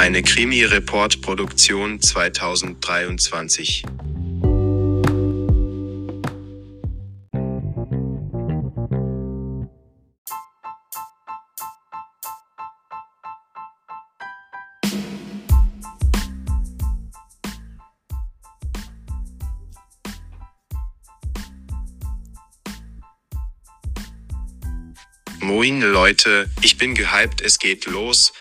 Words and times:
Eine 0.00 0.22
Krimi-Report-Produktion 0.22 2.00
2023. 2.00 3.84
Moin 25.42 25.82
Leute, 25.82 26.48
ich 26.62 26.78
bin 26.78 26.94
gehypt, 26.94 27.42
es 27.42 27.58
geht 27.58 27.84
los. 27.84 28.32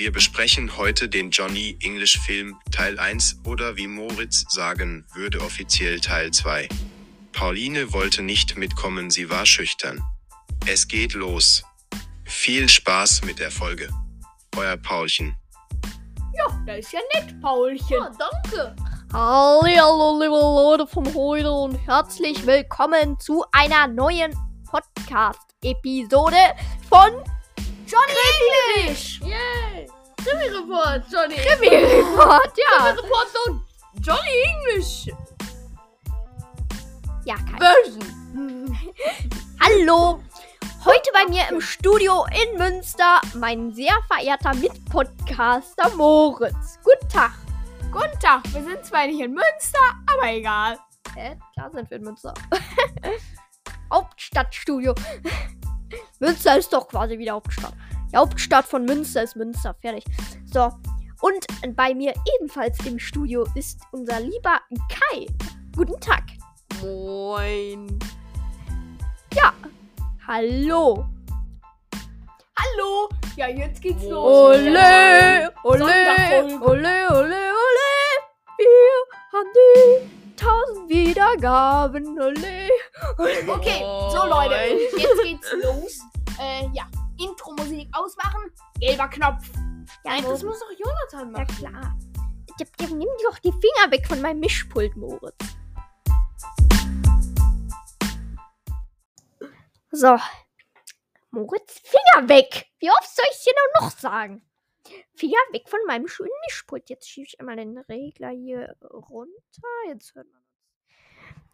Wir 0.00 0.12
besprechen 0.12 0.78
heute 0.78 1.10
den 1.10 1.30
Johnny 1.30 1.76
English 1.82 2.18
Film 2.20 2.58
Teil 2.72 2.98
1 2.98 3.40
oder 3.44 3.76
wie 3.76 3.86
Moritz 3.86 4.46
sagen 4.48 5.04
würde 5.12 5.42
offiziell 5.42 6.00
Teil 6.00 6.30
2. 6.30 6.70
Pauline 7.32 7.92
wollte 7.92 8.22
nicht 8.22 8.56
mitkommen, 8.56 9.10
sie 9.10 9.28
war 9.28 9.44
schüchtern. 9.44 10.02
Es 10.66 10.88
geht 10.88 11.12
los. 11.12 11.62
Viel 12.24 12.66
Spaß 12.66 13.24
mit 13.24 13.40
der 13.40 13.50
Folge. 13.50 13.90
Euer 14.56 14.78
Paulchen. 14.78 15.36
Ja, 16.32 16.46
das 16.64 16.78
ist 16.78 16.92
ja 16.94 17.00
nett, 17.14 17.38
Paulchen. 17.42 17.86
Ja, 17.90 18.10
danke. 18.18 18.74
Hallo, 19.12 20.18
liebe 20.18 20.32
Leute 20.32 20.86
von 20.86 21.14
heute 21.14 21.52
und 21.52 21.74
herzlich 21.86 22.46
willkommen 22.46 23.20
zu 23.20 23.44
einer 23.52 23.86
neuen 23.86 24.34
Podcast-Episode 24.64 26.54
von 26.88 27.10
Johnny 27.90 28.86
English. 28.86 29.20
Yay. 29.20 29.90
Krimi-Report, 30.24 31.02
Johnny. 31.10 31.34
Krimi-Report, 31.36 32.52
ja. 32.56 32.92
Krimi-Report 32.92 33.28
so 33.32 33.60
Johnny 34.02 34.42
English 34.44 35.10
Ja, 37.24 37.36
kein 37.36 37.58
Version. 37.58 38.78
Hallo. 39.60 40.20
Heute 40.84 41.10
bei 41.12 41.26
mir 41.28 41.48
im 41.50 41.60
Studio 41.60 42.26
in 42.32 42.58
Münster 42.58 43.20
mein 43.34 43.72
sehr 43.72 43.94
verehrter 44.08 44.54
Mitpodcaster 44.54 45.90
Moritz. 45.96 46.78
Guten 46.84 47.08
Tag. 47.08 47.32
Guten 47.90 48.18
Tag, 48.20 48.42
wir 48.52 48.62
sind 48.62 48.84
zwar 48.84 49.06
nicht 49.06 49.20
in 49.20 49.32
Münster, 49.32 49.80
aber 50.06 50.32
egal. 50.32 50.78
Hä? 51.14 51.38
Klar 51.54 51.70
sind 51.70 51.90
wir 51.90 51.96
in 51.96 52.04
Münster. 52.04 52.34
Hauptstadtstudio. 53.92 54.94
Münster 56.20 56.58
ist 56.58 56.72
doch 56.72 56.86
quasi 56.88 57.18
wieder 57.18 57.32
Hauptstadt. 57.32 57.74
Die 58.12 58.16
Hauptstadt 58.16 58.64
von 58.66 58.84
Münster 58.84 59.22
ist 59.22 59.36
Münster. 59.36 59.74
Fertig. 59.80 60.04
So. 60.52 60.72
Und 61.20 61.46
bei 61.76 61.94
mir 61.94 62.14
ebenfalls 62.36 62.78
im 62.86 62.98
Studio 62.98 63.46
ist 63.54 63.80
unser 63.92 64.20
lieber 64.20 64.60
Kai. 64.88 65.26
Guten 65.76 66.00
Tag. 66.00 66.24
Moin. 66.82 67.98
Hallo. 70.32 71.08
Hallo. 72.56 73.08
Ja, 73.34 73.48
jetzt 73.48 73.82
geht's 73.82 74.04
los. 74.04 74.56
Ole, 74.56 75.50
ole, 75.64 75.82
ole, 76.60 77.08
ole, 77.10 77.10
ole. 77.10 77.90
Wir 78.58 78.94
haben 79.32 79.48
die 79.56 80.36
tausend 80.36 80.88
Wiedergaben. 80.88 82.16
Ole. 82.20 82.68
ole. 83.18 83.52
Okay, 83.52 83.80
so 84.12 84.24
Leute, 84.24 84.54
jetzt 84.96 85.22
geht's 85.24 85.52
los. 85.64 85.98
Äh, 86.38 86.68
ja, 86.74 86.84
Intro-Musik 87.20 87.88
ausmachen. 87.92 88.50
Gelber 88.78 89.08
Knopf. 89.08 89.50
Ja, 90.04 90.12
Nein, 90.12 90.24
das 90.24 90.42
muss 90.42 90.60
doch 90.60 90.70
Jonathan 90.70 91.34
ja 91.34 91.40
machen. 91.40 91.56
klar. 91.56 91.98
Ja, 92.58 92.66
ja, 92.80 92.86
Nimm 92.88 93.08
doch 93.24 93.38
die 93.38 93.52
Finger 93.52 93.90
weg 93.90 94.06
von 94.06 94.20
meinem 94.20 94.40
Mischpult, 94.40 94.96
Moritz. 94.96 95.34
So. 99.92 100.16
Moritz, 101.30 101.80
Finger 101.84 102.28
weg! 102.28 102.66
Wie 102.78 102.90
oft 102.90 103.14
soll 103.14 103.26
ich 103.30 103.44
dir 103.44 103.52
nur 103.52 103.86
noch 103.86 103.96
sagen? 103.96 104.42
Finger 105.14 105.38
weg 105.52 105.68
von 105.68 105.80
meinem 105.86 106.08
schönen 106.08 106.30
Mischpult. 106.46 106.88
Jetzt 106.90 107.08
schiebe 107.08 107.26
ich 107.26 107.38
einmal 107.40 107.56
den 107.56 107.78
Regler 107.78 108.30
hier 108.30 108.76
runter. 108.82 109.68
Jetzt 109.88 110.14
hört 110.14 110.26
man 110.26 110.40
uns. 110.40 110.50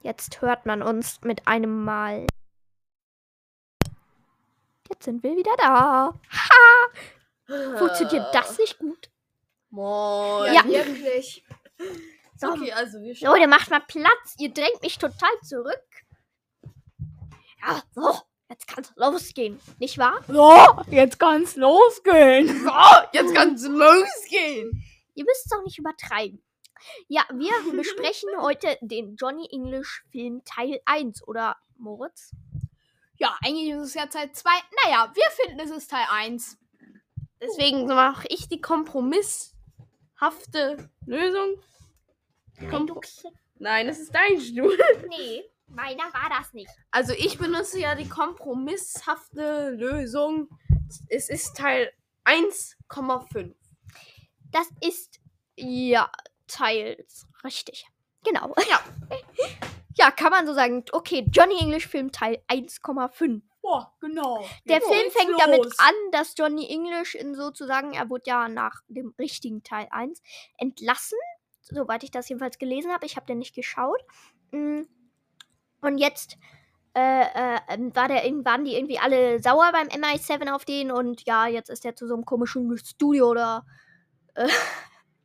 Jetzt 0.03 0.41
hört 0.41 0.67
man 0.67 0.83
uns 0.83 1.21
mit 1.23 1.47
einem 1.47 1.85
Mal. 1.85 2.27
Sind 5.07 5.23
wir 5.23 5.37
wieder 5.37 5.55
da. 5.57 6.15
Ha! 6.33 7.79
Funktioniert 7.79 8.27
das 8.35 8.59
nicht 8.59 8.77
gut? 8.77 9.09
Moin. 9.71 10.53
Ja. 10.53 10.65
wirklich. 10.67 11.45
So, 12.37 12.49
Okay, 12.49 12.73
also 12.73 12.99
wir 12.99 13.15
Leute, 13.21 13.47
macht 13.47 13.71
mal 13.71 13.83
Platz. 13.87 14.35
Ihr 14.39 14.53
drängt 14.53 14.83
mich 14.83 14.99
total 14.99 15.31
zurück. 15.45 15.87
Ja, 17.65 17.85
so. 17.95 18.19
Jetzt 18.49 18.67
kann's 18.67 18.93
losgehen. 18.97 19.61
Nicht 19.79 19.97
wahr? 19.97 20.25
So, 20.27 20.83
jetzt 20.91 21.21
kann's 21.21 21.55
losgehen. 21.55 22.49
So, 22.65 22.73
jetzt 23.13 23.33
kann's 23.33 23.65
losgehen. 23.65 24.83
Ihr 25.15 25.25
müsst 25.25 25.47
es 25.47 25.53
auch 25.53 25.63
nicht 25.63 25.79
übertreiben. 25.79 26.43
Ja, 27.07 27.23
wir 27.33 27.53
besprechen 27.71 28.31
heute 28.41 28.77
den 28.81 29.15
Johnny 29.15 29.47
English 29.53 30.03
Film 30.11 30.43
Teil 30.45 30.81
1, 30.85 31.29
oder 31.29 31.57
Moritz? 31.77 32.33
Ja, 33.19 33.37
eigentlich 33.45 33.71
ist 33.71 33.83
es 33.83 33.95
ja 33.95 34.07
Teil 34.07 34.33
2. 34.33 34.51
Naja, 34.85 35.13
wir 35.15 35.31
finden, 35.31 35.61
es 35.61 35.71
ist 35.71 35.91
Teil 35.91 36.07
1. 36.11 36.59
Deswegen 37.41 37.87
mache 37.87 38.27
ich 38.29 38.49
die 38.49 38.61
kompromisshafte 38.61 40.91
Lösung. 41.05 41.61
Kompro 42.71 43.01
Nein, 43.59 43.87
das 43.87 43.99
ist 43.99 44.15
dein 44.15 44.41
Stuhl. 44.41 44.79
Nee, 45.09 45.45
meiner 45.67 46.05
war 46.13 46.29
das 46.31 46.53
nicht. 46.53 46.71
Also 46.91 47.13
ich 47.13 47.39
benutze 47.39 47.79
ja 47.79 47.95
die 47.95 48.09
kompromisshafte 48.09 49.71
Lösung. 49.71 50.49
Es 51.09 51.29
ist 51.29 51.57
Teil 51.57 51.93
1,5. 52.25 53.55
Das 54.51 54.69
ist 54.81 55.21
ja 55.57 56.11
teils 56.47 57.27
richtig. 57.45 57.87
Genau. 58.25 58.55
Ja. 58.69 58.81
Ja, 59.99 60.11
kann 60.11 60.31
man 60.31 60.47
so 60.47 60.55
sagen. 60.55 60.85
Okay, 60.93 61.27
Johnny 61.31 61.59
English 61.59 61.87
Film 61.87 62.13
Teil 62.13 62.43
1,5. 62.49 63.43
Boah, 63.63 63.93
genau. 64.01 64.45
Der 64.69 64.77
Jetzt 64.77 64.89
Film 64.89 65.11
fängt 65.11 65.31
los. 65.31 65.41
damit 65.43 65.65
an, 65.79 65.95
dass 66.13 66.35
Johnny 66.37 66.69
English 66.69 67.15
in 67.15 67.35
sozusagen, 67.35 67.95
er 67.95 68.09
wurde 68.09 68.25
ja 68.27 68.49
nach 68.49 68.83
dem 68.89 69.15
richtigen 69.19 69.63
Teil 69.63 69.89
1 69.91 70.23
entlassen, 70.59 71.19
soweit 71.63 72.05
ich 72.05 72.11
das 72.11 72.29
jedenfalls 72.29 72.59
gelesen 72.59 72.93
habe. 72.93 73.07
Ich 73.07 73.17
habe 73.17 73.27
den 73.27 73.39
nicht 73.39 73.55
geschaut. 73.55 74.01
Mm. 74.53 74.83
Und 75.81 75.99
jetzt 75.99 76.37
äh, 76.95 77.23
äh, 77.23 77.59
ähm, 77.69 77.95
war 77.95 78.09
der, 78.09 78.23
waren 78.45 78.65
die 78.65 78.75
irgendwie 78.75 78.99
alle 78.99 79.39
sauer 79.43 79.71
beim 79.73 79.89
MI7 79.89 80.51
auf 80.51 80.65
den 80.65 80.91
und 80.91 81.27
ja, 81.27 81.47
jetzt 81.47 81.69
ist 81.69 81.85
er 81.85 81.95
zu 81.95 82.07
so 82.07 82.15
einem 82.15 82.25
komischen 82.25 82.77
Studio 82.79 83.35
da 83.35 83.67
äh, 84.35 84.49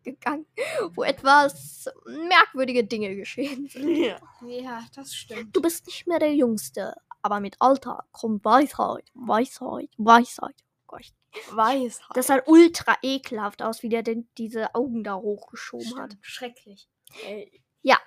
gegangen, 0.04 0.46
wo 0.94 1.04
etwas 1.04 1.90
merkwürdige 2.06 2.84
Dinge 2.84 3.16
geschehen 3.16 3.68
sind. 3.68 3.98
Ja. 3.98 4.18
ja, 4.48 4.86
das 4.96 5.14
stimmt. 5.14 5.56
Du 5.56 5.62
bist 5.62 5.86
nicht 5.88 6.08
mehr 6.08 6.20
der 6.20 6.34
Jüngste, 6.34 6.96
aber 7.22 7.40
mit 7.40 7.56
Alter 7.60 8.06
kommt 8.12 8.44
Weisheit, 8.46 9.10
Weisheit, 9.14 9.90
Weisheit. 9.98 10.56
Oh 10.88 10.98
Gott. 10.98 11.14
Weiß. 11.52 12.02
Das 12.14 12.28
sah 12.28 12.42
ultra 12.46 12.98
ekelhaft 13.02 13.62
aus, 13.62 13.84
wie 13.84 13.90
der 13.90 14.04
denn 14.04 14.28
diese 14.38 14.76
Augen 14.76 15.04
da 15.04 15.16
hochgeschoben 15.16 15.96
hat. 15.98 16.12
Stimmt, 16.12 16.26
schrecklich. 16.26 16.90
Ey. 17.26 17.64
Ja. 17.82 17.98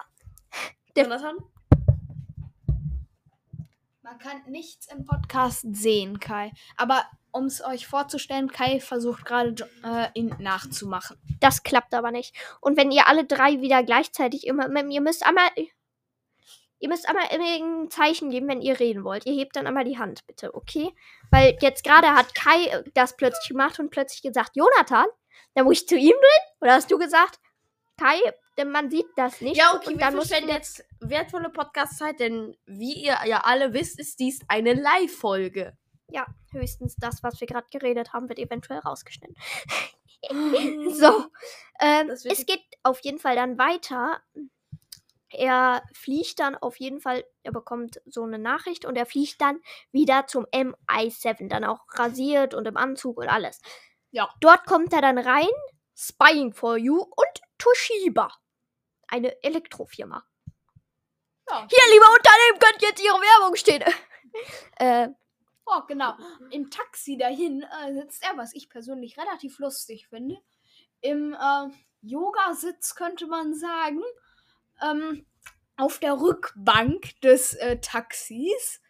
Der- 0.95 1.05
Jonathan? 1.05 1.37
Man 4.03 4.19
kann 4.19 4.43
nichts 4.49 4.87
im 4.93 5.05
Podcast 5.07 5.65
sehen, 5.73 6.21
Kai. 6.21 6.53
Aber 6.77 7.05
um 7.35 7.47
es 7.47 7.63
euch 7.65 7.87
vorzustellen, 7.87 8.51
Kai 8.51 8.81
versucht 8.81 9.25
gerade 9.25 9.69
äh, 9.83 10.07
ihn 10.15 10.35
nachzumachen. 10.39 11.19
Das 11.41 11.65
klappt 11.65 11.93
aber 11.93 12.13
nicht. 12.13 12.35
Und 12.61 12.77
wenn 12.77 12.93
ihr 12.93 13.09
alle 13.09 13.25
drei 13.25 13.61
wieder 13.61 13.83
gleichzeitig 13.83 14.47
immer, 14.47 14.69
ihr 14.89 15.01
müsst 15.01 15.27
einmal, 15.27 15.49
ihr 16.79 16.89
müsst 16.89 17.09
einmal 17.09 17.27
irgendein 17.33 17.91
Zeichen 17.91 18.31
geben, 18.31 18.49
wenn 18.49 18.63
ihr 18.63 18.79
reden 18.79 19.03
wollt. 19.03 19.27
Ihr 19.27 19.35
hebt 19.35 19.57
dann 19.57 19.67
einmal 19.67 19.85
die 19.85 19.99
Hand, 19.99 20.25
bitte, 20.27 20.55
okay? 20.55 20.95
Weil 21.31 21.57
jetzt 21.61 21.83
gerade 21.83 22.15
hat 22.15 22.35
Kai 22.37 22.67
äh, 22.67 22.85
das 22.95 23.17
plötzlich 23.17 23.49
gemacht 23.49 23.81
und 23.81 23.91
plötzlich 23.91 24.23
gesagt, 24.23 24.53
Jonathan, 24.55 25.07
dann 25.55 25.65
muss 25.65 25.81
ich 25.81 25.89
zu 25.89 25.97
ihm 25.97 26.13
drehen? 26.13 26.55
Oder 26.61 26.75
hast 26.75 26.91
du 26.91 26.99
gesagt, 26.99 27.41
Kai, 27.99 28.19
denn 28.57 28.71
man 28.71 28.91
sieht 28.91 29.07
das 29.17 29.41
nicht. 29.41 29.57
Ja, 29.57 29.75
okay, 29.75 29.89
und 29.89 29.99
wir 29.99 30.07
dann 30.07 30.15
muss 30.15 30.29
verschwenden 30.29 30.55
jetzt 30.55 30.85
wertvolle 31.01 31.51
Podcast-Zeit, 31.51 32.21
denn 32.21 32.57
wie 32.67 33.05
ihr 33.05 33.19
ja 33.27 33.41
alle 33.45 33.73
wisst, 33.73 33.99
ist 33.99 34.21
dies 34.21 34.41
eine 34.47 34.75
Live-Folge. 34.75 35.77
Ja, 36.11 36.27
höchstens 36.51 36.97
das, 36.97 37.23
was 37.23 37.41
wir 37.41 37.47
gerade 37.47 37.67
geredet 37.71 38.13
haben, 38.13 38.29
wird 38.29 38.39
eventuell 38.39 38.81
rausgeschnitten. 38.81 39.37
so, 40.91 41.27
ähm, 41.81 42.11
es 42.11 42.47
geht 42.47 42.63
auf 42.83 43.01
jeden 43.01 43.19
Fall 43.19 43.37
dann 43.37 43.59
weiter. 43.59 44.21
Er 45.31 45.83
fliegt 45.93 46.39
dann 46.39 46.55
auf 46.57 46.79
jeden 46.79 47.01
Fall, 47.01 47.25
er 47.43 47.53
bekommt 47.53 48.01
so 48.07 48.23
eine 48.23 48.39
Nachricht 48.39 48.85
und 48.85 48.97
er 48.97 49.07
fliegt 49.07 49.41
dann 49.41 49.61
wieder 49.91 50.27
zum 50.27 50.45
MI7, 50.47 51.49
dann 51.49 51.65
auch 51.65 51.81
rasiert 51.95 52.55
und 52.55 52.67
im 52.67 52.77
Anzug 52.77 53.19
und 53.19 53.29
alles. 53.29 53.61
Ja. 54.13 54.33
Dort 54.41 54.65
kommt 54.67 54.93
er 54.93 55.01
dann 55.01 55.19
rein 55.19 55.49
Spying 55.97 56.53
for 56.53 56.77
You 56.77 56.99
und 56.99 57.43
Toshiba, 57.59 58.29
eine 59.09 59.43
Elektrofirma. 59.43 60.25
Ja. 61.51 61.67
Hier, 61.69 61.93
liebe 61.93 62.07
Unternehmen, 62.07 62.59
könnt 62.61 62.83
jetzt 62.83 63.05
ihre 63.05 63.21
Werbung 63.21 63.57
stehen. 63.57 63.83
äh, 64.77 65.09
Oh, 65.67 65.83
genau. 65.87 66.15
Im 66.51 66.71
Taxi 66.71 67.17
dahin 67.17 67.63
äh, 67.63 67.93
sitzt 67.95 68.23
er, 68.25 68.37
was 68.37 68.55
ich 68.55 68.69
persönlich 68.69 69.17
relativ 69.19 69.59
lustig 69.59 70.09
finde. 70.09 70.37
Im 71.01 71.35
äh, 71.35 71.69
Yogasitz 72.03 72.95
könnte 72.95 73.27
man 73.27 73.55
sagen. 73.55 74.03
Ähm, 74.83 75.27
auf 75.77 75.99
der 75.99 76.21
Rückbank 76.21 77.21
des 77.21 77.55
äh, 77.55 77.79
Taxis. 77.81 78.81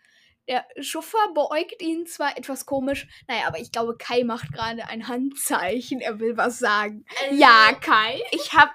Der 0.46 0.66
Chauffeur 0.78 1.32
beäugt 1.32 1.80
ihn 1.80 2.06
zwar 2.06 2.36
etwas 2.36 2.66
komisch, 2.66 3.06
naja, 3.26 3.46
aber 3.46 3.58
ich 3.58 3.72
glaube, 3.72 3.96
Kai 3.96 4.24
macht 4.24 4.52
gerade 4.52 4.86
ein 4.88 5.08
Handzeichen. 5.08 6.00
Er 6.00 6.20
will 6.20 6.36
was 6.36 6.58
sagen. 6.58 7.06
Also, 7.22 7.40
Ja, 7.40 7.72
Kai. 7.80 8.20
Ich 8.32 8.52
habe 8.52 8.72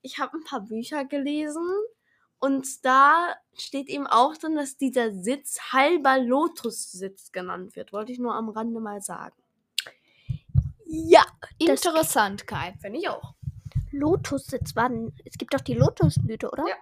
ich 0.00 0.18
hab 0.18 0.32
ein 0.32 0.44
paar 0.44 0.62
Bücher 0.62 1.04
gelesen 1.04 1.68
und 2.42 2.84
da 2.84 3.36
steht 3.54 3.88
eben 3.88 4.08
auch 4.08 4.36
drin, 4.36 4.56
dass 4.56 4.76
dieser 4.76 5.12
Sitz 5.14 5.60
halber 5.72 6.18
Lotus-Sitz 6.18 7.30
genannt 7.30 7.76
wird. 7.76 7.92
Wollte 7.92 8.10
ich 8.10 8.18
nur 8.18 8.34
am 8.34 8.48
Rande 8.48 8.80
mal 8.80 9.00
sagen. 9.00 9.36
ja, 10.86 11.24
Interessant, 11.58 12.48
Kai. 12.48 12.74
Finde 12.80 12.98
ich 12.98 13.08
auch. 13.08 13.36
Lotussitz 13.92 14.74
waren. 14.74 15.14
Es 15.24 15.38
gibt 15.38 15.54
doch 15.54 15.60
die 15.60 15.74
Lotusblüte, 15.74 16.50
oder? 16.50 16.64
Ja. 16.66 16.74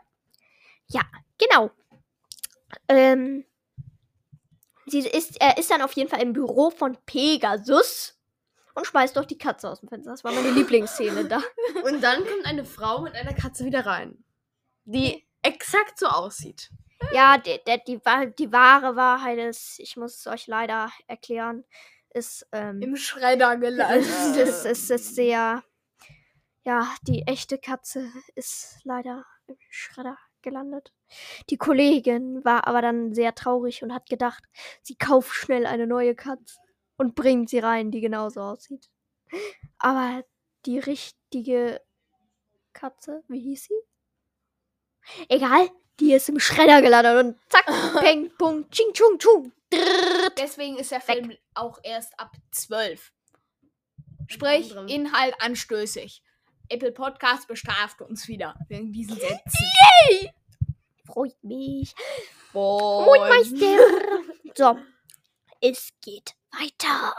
Ja, 0.87 1.03
genau. 1.37 1.71
Ähm, 2.89 3.45
sie 4.87 5.01
ist, 5.01 5.39
er 5.43 5.59
ist 5.59 5.71
dann 5.71 5.83
auf 5.83 5.93
jeden 5.93 6.09
Fall 6.09 6.23
im 6.23 6.33
Büro 6.33 6.71
von 6.71 6.97
Pegasus 7.05 8.19
und 8.75 8.87
schmeißt 8.87 9.15
doch 9.15 9.27
die 9.27 9.37
Katze 9.37 9.69
aus 9.69 9.81
dem 9.81 9.91
Fenster. 9.91 10.13
Das 10.13 10.25
war 10.25 10.33
meine 10.33 10.53
Lieblingsszene 10.53 11.27
da. 11.27 11.43
Und 11.85 12.01
dann 12.01 12.25
kommt 12.25 12.47
eine 12.47 12.65
Frau 12.65 13.03
mit 13.03 13.15
einer 13.15 13.35
Katze 13.35 13.67
wieder 13.67 13.85
rein, 13.85 14.25
die 14.85 15.27
exakt 15.43 15.99
so 15.99 16.07
aussieht. 16.07 16.71
Ja, 17.13 17.39
die, 17.39 17.99
wa- 18.05 18.27
die 18.27 18.53
wahre 18.53 18.95
Wahrheit 18.97 19.39
ist, 19.39 19.79
ich 19.81 19.97
muss 19.97 20.17
es 20.19 20.27
euch 20.27 20.47
leider 20.47 20.91
erklären, 21.07 21.65
ist, 22.13 22.47
ähm, 22.53 22.83
Im 22.83 22.97
Schredder 22.97 23.57
gelandet. 23.57 24.07
es, 24.37 24.65
es 24.65 24.91
ist 24.91 25.15
sehr, 25.15 25.63
ja, 26.63 26.95
die 27.03 27.23
echte 27.27 27.59
Katze 27.59 28.11
ist 28.35 28.81
leider 28.85 29.25
im 29.47 29.57
Schredder 29.71 30.19
gelandet. 30.43 30.93
Die 31.49 31.57
Kollegin 31.57 32.45
war 32.45 32.67
aber 32.67 32.83
dann 32.83 33.15
sehr 33.15 33.35
traurig 33.35 33.83
und 33.83 33.93
hat 33.95 34.09
gedacht, 34.09 34.45
sie 34.83 34.95
kauft 34.97 35.33
schnell 35.35 35.67
eine 35.67 35.87
neue 35.87 36.15
Katze 36.15 36.59
und 36.97 37.15
bringt 37.15 37.49
sie 37.49 37.59
rein, 37.61 37.91
die 37.91 38.01
genauso 38.01 38.41
aussieht. 38.43 38.91
Aber 39.79 40.23
die 40.67 40.79
richtige 40.79 41.81
Katze, 42.73 43.23
wie 43.29 43.41
hieß 43.41 43.65
sie? 43.65 43.81
Egal, 45.29 45.69
die 45.99 46.13
ist 46.13 46.29
im 46.29 46.41
Schredder 46.41 46.83
gelandet 46.83 47.25
und 47.25 47.39
zack, 47.49 47.67
peng, 48.01 48.31
pung, 48.39 48.69
ching, 48.71 48.93
chung, 48.93 49.19
chung. 49.19 49.53
Deswegen 50.39 50.79
ist 50.79 50.91
der 50.91 51.01
Film 51.01 51.37
auch 51.55 51.79
erst 51.83 52.19
ab 52.19 52.33
12. 52.51 53.13
Sprich. 54.29 54.75
Inhalt 54.89 55.35
anstößig. 55.41 56.23
Apple 56.69 56.93
Podcast 56.93 57.49
bestraft 57.49 58.01
uns 58.01 58.29
wieder 58.29 58.55
wegen 58.69 58.93
diesen 58.93 59.17
Sätzen. 59.17 60.31
Freut 61.05 61.43
mich. 61.43 61.95
Boah. 62.53 63.05
Mondmeister. 63.07 63.77
So, 64.57 64.77
es 65.61 65.91
geht 66.03 66.35
weiter. 66.51 67.15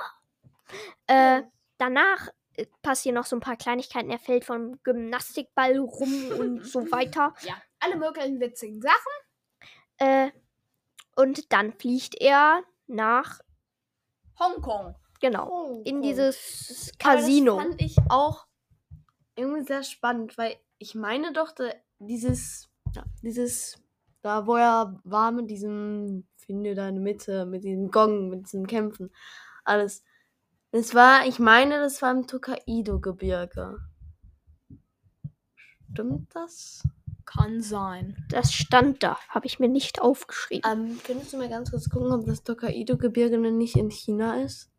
Äh, 1.07 1.43
danach 1.77 2.27
äh, 2.55 2.65
passieren 2.81 3.15
noch 3.15 3.25
so 3.25 3.37
ein 3.37 3.39
paar 3.39 3.55
Kleinigkeiten. 3.55 4.11
Er 4.11 4.19
fällt 4.19 4.43
vom 4.43 4.83
Gymnastikball 4.83 5.79
rum 5.79 6.31
und 6.37 6.65
so 6.65 6.79
weiter. 6.91 7.33
Ja, 7.43 7.55
alle 7.81 7.97
möglichen 7.97 8.39
witzigen 8.39 8.81
Sachen. 8.81 9.11
Äh, 9.97 10.31
und 11.15 11.51
dann 11.51 11.73
fliegt 11.73 12.15
er 12.19 12.63
nach, 12.87 13.39
Hongkong. 14.39 14.95
genau, 15.19 15.81
in 15.83 16.01
dieses 16.01 16.91
Aber 17.03 17.15
Casino. 17.15 17.55
Das 17.55 17.65
fand 17.65 17.81
ich 17.81 17.97
auch 18.09 18.47
irgendwie 19.35 19.63
sehr 19.63 19.83
spannend, 19.83 20.37
weil 20.37 20.55
ich 20.77 20.95
meine 20.95 21.33
doch, 21.33 21.51
da, 21.51 21.71
dieses, 21.99 22.69
ja, 22.93 23.03
dieses, 23.21 23.77
da 24.21 24.47
wo 24.47 24.55
er 24.55 24.99
war 25.03 25.31
mit 25.31 25.49
diesem, 25.49 26.27
finde 26.37 26.75
deine 26.75 26.99
Mitte, 26.99 27.45
mit 27.45 27.63
diesem 27.63 27.91
Gong, 27.91 28.29
mit 28.29 28.45
diesem 28.45 28.65
Kämpfen, 28.67 29.11
alles. 29.63 30.03
Das 30.71 30.95
war, 30.95 31.27
ich 31.27 31.37
meine, 31.37 31.79
das 31.79 32.01
war 32.01 32.11
im 32.11 32.27
Tokaido-Gebirge. 32.27 33.77
Stimmt 35.91 36.33
das? 36.33 36.83
Kann 37.25 37.61
sein. 37.61 38.17
Das 38.29 38.53
stand 38.53 39.03
da, 39.03 39.17
habe 39.29 39.45
ich 39.45 39.59
mir 39.59 39.69
nicht 39.69 40.01
aufgeschrieben. 40.01 40.69
Ähm, 40.69 40.99
könntest 41.03 41.33
du 41.33 41.37
mal 41.37 41.49
ganz 41.49 41.71
kurz 41.71 41.89
gucken, 41.89 42.11
ob 42.11 42.25
das 42.25 42.43
Tokaido-Gebirge 42.43 43.41
denn 43.41 43.57
nicht 43.57 43.75
in 43.75 43.91
China 43.91 44.41
ist? 44.41 44.69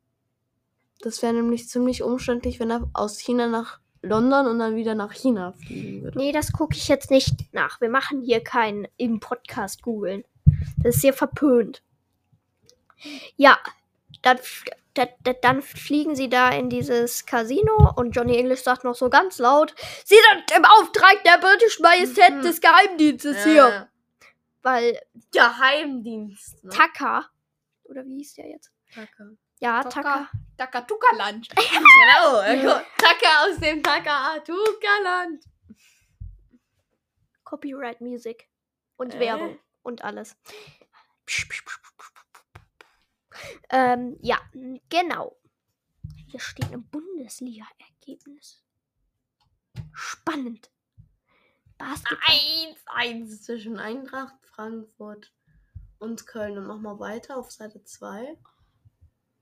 Das 1.01 1.23
wäre 1.23 1.33
nämlich 1.33 1.69
ziemlich 1.69 2.03
umständlich, 2.03 2.61
wenn 2.61 2.71
er 2.71 2.89
aus 2.93 3.19
China 3.19 3.47
nach 3.47 3.81
London 4.03 4.47
und 4.47 4.59
dann 4.59 4.77
wieder 4.77 4.95
nach 4.95 5.13
China 5.13 5.53
fliegen 5.53 6.03
würde. 6.03 6.19
Nee, 6.19 6.33
das 6.33 6.53
gucke 6.53 6.77
ich 6.77 6.89
jetzt 6.89 7.11
nicht 7.11 7.53
nach. 7.53 7.81
Wir 7.81 7.89
machen 7.89 8.21
hier 8.21 8.43
keinen 8.43 8.87
im 8.97 9.21
Podcast 9.21 9.83
googeln. 9.83 10.25
Das 10.83 10.97
ist 10.97 11.03
sehr 11.03 11.13
verpönt. 11.13 11.83
Ja, 13.37 13.59
dann, 14.23 14.39
da, 14.95 15.07
da, 15.23 15.33
dann 15.33 15.63
fliegen 15.63 16.15
sie 16.15 16.29
da 16.29 16.51
in 16.51 16.69
dieses 16.69 17.25
Casino 17.27 17.93
und 17.97 18.13
Johnny 18.13 18.37
English 18.39 18.63
sagt 18.63 18.85
noch 18.85 18.95
so 18.95 19.09
ganz 19.11 19.39
laut: 19.39 19.75
Sie 20.05 20.15
sind 20.17 20.57
im 20.57 20.65
Auftrag 20.65 21.23
der 21.25 21.39
britischen 21.39 21.83
Majestät 21.83 22.35
Mhm. 22.35 22.43
des 22.43 22.61
Geheimdienstes 22.61 23.45
hier. 23.45 23.89
Weil 24.63 25.01
Geheimdienst. 25.33 26.63
Ne? 26.63 26.71
Tucker, 26.71 27.29
oder 27.85 28.05
wie 28.05 28.19
hieß 28.19 28.35
der 28.35 28.49
jetzt? 28.49 28.71
Taka. 28.95 29.25
Ja, 29.61 29.83
Tucker. 29.83 30.03
Tucker. 30.03 30.31
Takatuka-Land. 30.59 31.49
Genau. 31.57 32.81
Taka 32.99 33.45
aus 33.47 33.59
dem 33.59 33.83
Takatuka-Land. 33.83 35.45
Copyright 37.45 38.01
Music 38.01 38.49
und 38.97 39.15
Äh? 39.15 39.21
Werbung 39.21 39.59
und 39.83 40.03
alles. 40.05 40.37
Ähm, 43.71 44.17
ja, 44.21 44.39
genau. 44.89 45.37
Hier 46.29 46.41
steht 46.41 46.73
ein 46.73 46.89
Bundesliga-Ergebnis. 46.89 48.63
Spannend. 49.93 50.71
Basketball. 51.79 52.19
1-1 53.05 53.43
zwischen 53.43 53.79
Eintracht 53.79 54.35
Frankfurt 54.43 55.33
und 55.99 56.27
Köln. 56.27 56.59
Und 56.59 56.67
mach 56.67 56.79
mal 56.79 56.99
weiter 56.99 57.37
auf 57.37 57.51
Seite 57.51 57.83
2. 57.85 58.37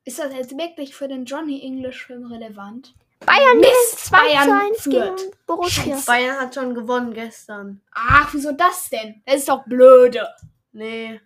Ist 0.04 0.18
das 0.18 0.32
jetzt 0.32 0.56
wirklich 0.56 0.94
für 0.94 1.08
den 1.08 1.24
Johnny 1.24 1.62
English-Film 1.62 2.26
relevant? 2.26 2.94
Bayern 3.20 3.58
Mist, 3.58 3.72
ist 3.92 4.04
2 4.06 4.16
Bayern 4.16 4.44
zu 4.44 4.58
1 4.58 4.82
führt. 4.82 5.18
gegen 5.18 5.30
Borussia. 5.46 6.00
Bayern 6.06 6.40
hat 6.40 6.54
schon 6.54 6.74
gewonnen 6.74 7.12
gestern. 7.12 7.82
Ach, 7.92 8.32
wieso 8.32 8.52
das 8.52 8.88
denn? 8.88 9.22
Das 9.26 9.36
ist 9.36 9.48
doch 9.48 9.64
blöde. 9.64 10.26
Nee. 10.72 11.20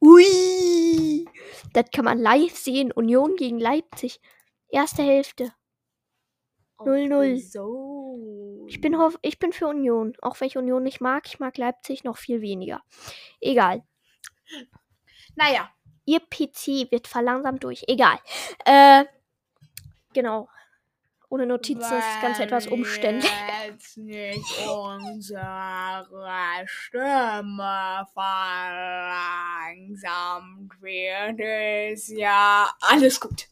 Ui. 0.00 1.26
Das 1.72 1.90
kann 1.90 2.04
man 2.04 2.18
live 2.18 2.56
sehen. 2.56 2.92
Union 2.92 3.36
gegen 3.36 3.58
Leipzig. 3.58 4.20
Erste 4.68 5.02
Hälfte. 5.02 5.52
0-0. 6.78 7.50
So. 7.50 8.66
Ich 8.68 8.80
bin, 8.80 8.98
hoff 8.98 9.18
ich 9.22 9.38
bin 9.38 9.52
für 9.52 9.68
Union. 9.68 10.14
Auch 10.20 10.40
wenn 10.40 10.48
ich 10.48 10.56
Union 10.56 10.82
nicht 10.82 11.00
mag. 11.00 11.26
Ich 11.26 11.38
mag 11.38 11.56
Leipzig 11.56 12.04
noch 12.04 12.18
viel 12.18 12.40
weniger. 12.42 12.82
Egal. 13.40 13.82
Naja, 15.34 15.70
Ihr 16.06 16.20
PC 16.20 16.90
wird 16.90 17.08
verlangsamt 17.08 17.64
durch. 17.64 17.84
Egal. 17.88 18.18
Äh, 18.64 19.04
genau. 20.12 20.48
Ohne 21.28 21.46
Notizen 21.46 21.80
ist 21.80 21.90
das 21.90 22.22
Ganze 22.22 22.44
etwas 22.44 22.68
umständlich. 22.68 23.32
Jetzt 23.66 23.96
nicht 23.96 24.66
unsere 24.68 26.06
Stimme 26.66 28.06
verlangsamt 28.14 29.20
wird 30.80 31.40
es 31.40 32.08
ja 32.08 32.70
alles 32.80 33.20
gut. 33.20 33.48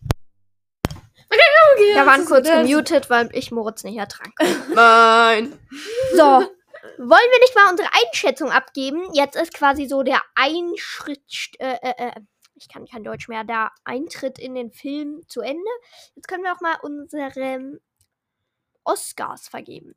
Wir 1.76 2.06
waren 2.06 2.24
kurz 2.24 2.48
gemutet, 2.48 3.10
weil 3.10 3.28
ich 3.32 3.50
Moritz 3.50 3.82
nicht 3.84 3.96
ertrag. 3.98 4.30
Nein. 4.74 5.58
So. 6.14 6.46
Wollen 6.96 7.08
wir 7.08 7.40
nicht 7.40 7.54
mal 7.56 7.70
unsere 7.70 7.88
Einschätzung 7.92 8.50
abgeben? 8.50 9.02
Jetzt 9.14 9.36
ist 9.36 9.54
quasi 9.54 9.86
so 9.86 10.02
der 10.02 10.20
Einschritt, 10.34 11.20
äh, 11.58 11.76
äh, 11.82 12.08
äh, 12.08 12.12
ich 12.54 12.68
kann 12.68 12.86
kein 12.86 13.04
Deutsch 13.04 13.28
mehr, 13.28 13.44
der 13.44 13.72
Eintritt 13.84 14.38
in 14.38 14.54
den 14.54 14.70
Film 14.70 15.22
zu 15.28 15.40
Ende. 15.40 15.70
Jetzt 16.14 16.28
können 16.28 16.44
wir 16.44 16.52
auch 16.52 16.60
mal 16.60 16.76
unsere 16.82 17.80
Oscars 18.84 19.48
vergeben. 19.48 19.94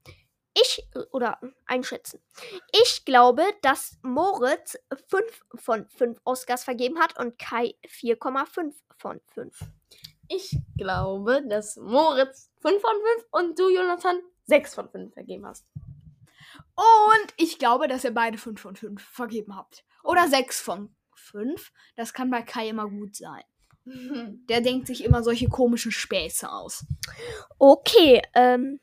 Ich, 0.60 0.88
oder 1.12 1.40
einschätzen. 1.68 2.20
Ich 2.72 3.06
glaube, 3.06 3.44
dass 3.62 4.00
Moritz 4.02 4.78
5 5.08 5.46
von 5.56 5.88
5 5.88 6.20
Oscars 6.24 6.64
vergeben 6.64 7.00
hat 7.00 7.20
und 7.20 7.38
Kai 7.38 7.76
4,5 7.86 8.74
von 8.98 9.22
5. 9.34 9.60
Ich 10.30 10.58
glaube, 10.76 11.44
dass 11.48 11.76
Moritz 11.78 12.52
5 12.62 12.82
von 12.82 12.92
5 12.92 13.28
und 13.32 13.60
du, 13.60 13.70
Jonathan, 13.70 14.20
6 14.46 14.76
von 14.76 14.90
5 14.90 15.14
vergeben 15.14 15.46
hast. 15.46 15.68
Und 16.76 17.34
ich 17.38 17.60
glaube, 17.60 17.88
dass 17.88 18.04
ihr 18.04 18.14
beide 18.14 18.38
5 18.38 18.60
von 18.60 18.76
5 18.76 19.02
vergeben 19.02 19.56
habt. 19.56 19.86
Oder 20.04 20.28
6 20.28 20.60
von 20.60 20.96
5. 21.28 21.72
Das 21.96 22.14
kann 22.14 22.30
bei 22.30 22.42
Kai 22.42 22.70
immer 22.70 22.90
gut 22.90 23.16
sein. 23.16 23.44
Der 24.50 24.62
denkt 24.62 24.88
sich 24.88 25.04
immer 25.04 25.24
solche 25.24 25.48
komischen 25.48 25.92
Späße 25.92 26.52
aus. 26.52 26.86
Okay, 27.58 28.22
ähm, 28.34 28.80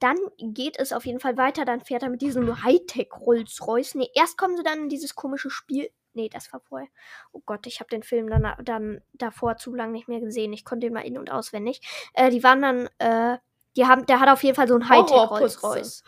dann 0.00 0.18
geht 0.38 0.78
es 0.78 0.92
auf 0.92 1.06
jeden 1.06 1.20
Fall 1.20 1.36
weiter. 1.36 1.64
Dann 1.64 1.80
fährt 1.80 2.02
er 2.02 2.10
mit 2.10 2.20
diesem 2.20 2.62
Hightech 2.62 3.08
Rolls-Royce. 3.18 3.94
Nee, 3.94 4.10
erst 4.14 4.36
kommen 4.36 4.56
sie 4.56 4.62
dann 4.62 4.80
in 4.80 4.88
dieses 4.88 5.14
komische 5.14 5.50
Spiel. 5.50 5.88
Nee, 6.12 6.28
das 6.28 6.52
war 6.52 6.60
vorher. 6.60 6.88
Oh 7.32 7.40
Gott, 7.44 7.66
ich 7.66 7.80
habe 7.80 7.90
den 7.90 8.02
Film 8.02 8.28
dann, 8.28 8.46
dann 8.64 9.00
davor 9.14 9.56
zu 9.56 9.74
lange 9.74 9.92
nicht 9.92 10.08
mehr 10.08 10.20
gesehen. 10.20 10.52
Ich 10.52 10.64
konnte 10.64 10.86
ihn 10.86 10.92
mal 10.92 11.00
in- 11.00 11.18
und 11.18 11.30
auswendig. 11.30 11.80
Äh, 12.12 12.30
die 12.30 12.42
waren 12.42 12.62
dann, 12.62 12.88
äh, 12.98 13.38
die 13.76 13.86
haben, 13.86 14.06
der 14.06 14.20
hat 14.20 14.28
auf 14.28 14.42
jeden 14.44 14.54
Fall 14.54 14.68
so 14.68 14.76
ein 14.76 14.88
Hightech 14.88 15.16
Horrorputze. 15.16 15.60
Rolls-Royce 15.60 16.04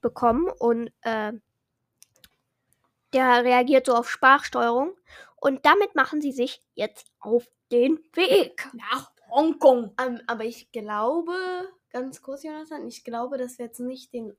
bekommen 0.00 0.48
und 0.58 0.90
äh, 1.02 1.32
der 3.12 3.44
reagiert 3.44 3.86
so 3.86 3.94
auf 3.94 4.10
Sprachsteuerung. 4.10 4.94
Und 5.36 5.64
damit 5.64 5.94
machen 5.94 6.20
sie 6.20 6.32
sich 6.32 6.62
jetzt 6.74 7.10
auf 7.20 7.48
den 7.70 7.98
Weg. 8.14 8.68
Nach 8.72 9.12
Hongkong. 9.30 9.94
Ähm, 10.00 10.20
aber 10.26 10.44
ich 10.44 10.72
glaube, 10.72 11.34
ganz 11.90 12.22
kurz, 12.22 12.42
Jonathan, 12.42 12.86
ich 12.86 13.04
glaube, 13.04 13.38
dass 13.38 13.58
wir 13.58 13.66
jetzt 13.66 13.80
nicht 13.80 14.12
den 14.12 14.36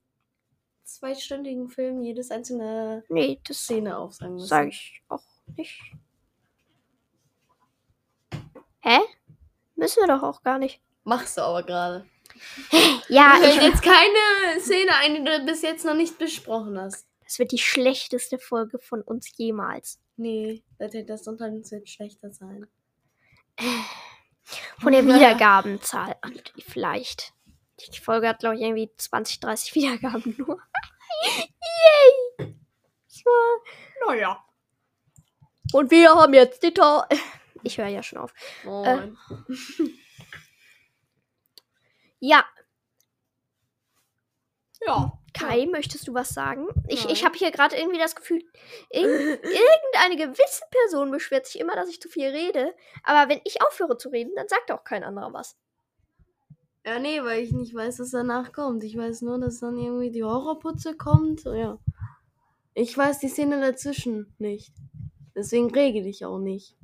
zweistündigen 0.83 1.69
Film 1.69 2.01
jedes 2.01 2.31
einzelne 2.31 3.03
Nee, 3.09 3.39
das 3.47 3.59
Szene 3.59 3.97
aufsagen 3.97 4.35
müssen. 4.35 4.47
Sag 4.47 4.67
ich 4.67 5.01
auch 5.07 5.23
nicht. 5.55 5.79
Hä? 8.79 8.99
Müssen 9.75 10.01
wir 10.01 10.07
doch 10.07 10.23
auch 10.23 10.41
gar 10.41 10.57
nicht. 10.57 10.81
Machst 11.03 11.37
du 11.37 11.41
aber 11.41 11.63
gerade. 11.63 12.05
Ja, 13.09 13.39
ich, 13.41 13.55
jetzt 13.55 13.81
keine 13.81 14.59
Szene 14.59 14.91
ein, 15.01 15.15
die 15.15 15.23
du 15.23 15.45
bis 15.45 15.63
jetzt 15.63 15.83
noch 15.83 15.95
nicht 15.95 16.19
besprochen 16.19 16.79
hast. 16.79 17.08
Das 17.29 17.37
wird 17.37 17.51
die 17.51 17.59
schlechteste 17.59 18.39
Folge 18.39 18.79
von 18.79 19.03
uns 19.03 19.37
jemals. 19.37 19.99
Nee, 20.17 20.63
das, 20.79 21.27
Unternehmen 21.27 21.69
wird 21.69 21.87
schlechter 21.87 22.31
sein. 22.31 22.65
Von 24.79 24.93
der 24.93 25.03
Wiedergabenzahl 25.05 26.15
an, 26.21 26.41
vielleicht. 26.57 27.33
Die 27.93 27.99
Folge 27.99 28.27
hat, 28.27 28.39
glaube 28.39 28.55
ich, 28.55 28.61
irgendwie 28.63 28.89
20, 28.97 29.41
30 29.41 29.75
Wiedergaben 29.75 30.33
nur. 30.39 30.59
Yay! 31.23 32.55
Das 33.07 33.23
war- 33.23 34.07
Naja. 34.07 34.43
Und 35.71 35.91
wir 35.91 36.09
haben 36.09 36.33
jetzt 36.33 36.63
die 36.63 36.73
Tor. 36.73 37.07
Ich 37.61 37.77
höre 37.77 37.87
ja 37.87 38.01
schon 38.01 38.17
auf. 38.19 38.33
Moin. 38.63 39.17
Ja, 42.21 42.45
Ja. 44.87 45.18
Kai, 45.33 45.67
möchtest 45.71 46.07
du 46.07 46.13
was 46.13 46.29
sagen? 46.29 46.67
Ich, 46.87 47.09
ich 47.09 47.25
habe 47.25 47.37
hier 47.37 47.51
gerade 47.51 47.75
irgendwie 47.75 47.99
das 47.99 48.15
Gefühl, 48.15 48.43
irg 48.89 49.05
irgendeine 49.43 50.15
gewisse 50.15 50.63
Person 50.71 51.11
beschwert 51.11 51.45
sich 51.45 51.59
immer, 51.59 51.75
dass 51.75 51.89
ich 51.89 52.01
zu 52.01 52.09
viel 52.09 52.27
rede. 52.27 52.73
Aber 53.03 53.29
wenn 53.29 53.41
ich 53.43 53.61
aufhöre 53.61 53.97
zu 53.97 54.09
reden, 54.09 54.31
dann 54.35 54.47
sagt 54.47 54.71
auch 54.71 54.83
kein 54.83 55.03
anderer 55.03 55.33
was. 55.33 55.57
Ja, 56.85 56.99
nee, 56.99 57.21
weil 57.23 57.43
ich 57.43 57.51
nicht 57.51 57.73
weiß, 57.73 57.99
was 57.99 58.11
danach 58.11 58.51
kommt. 58.51 58.83
Ich 58.83 58.97
weiß 58.97 59.21
nur, 59.21 59.39
dass 59.39 59.59
dann 59.59 59.77
irgendwie 59.77 60.11
die 60.11 60.23
Horrorputze 60.23 60.95
kommt. 60.95 61.43
Ja. 61.43 61.77
Ich 62.73 62.97
weiß 62.97 63.19
die 63.19 63.27
Szene 63.27 63.59
dazwischen 63.59 64.33
nicht. 64.39 64.73
Deswegen 65.35 65.71
rege 65.71 65.99
ich 66.07 66.25
auch 66.25 66.39
nicht. 66.39 66.75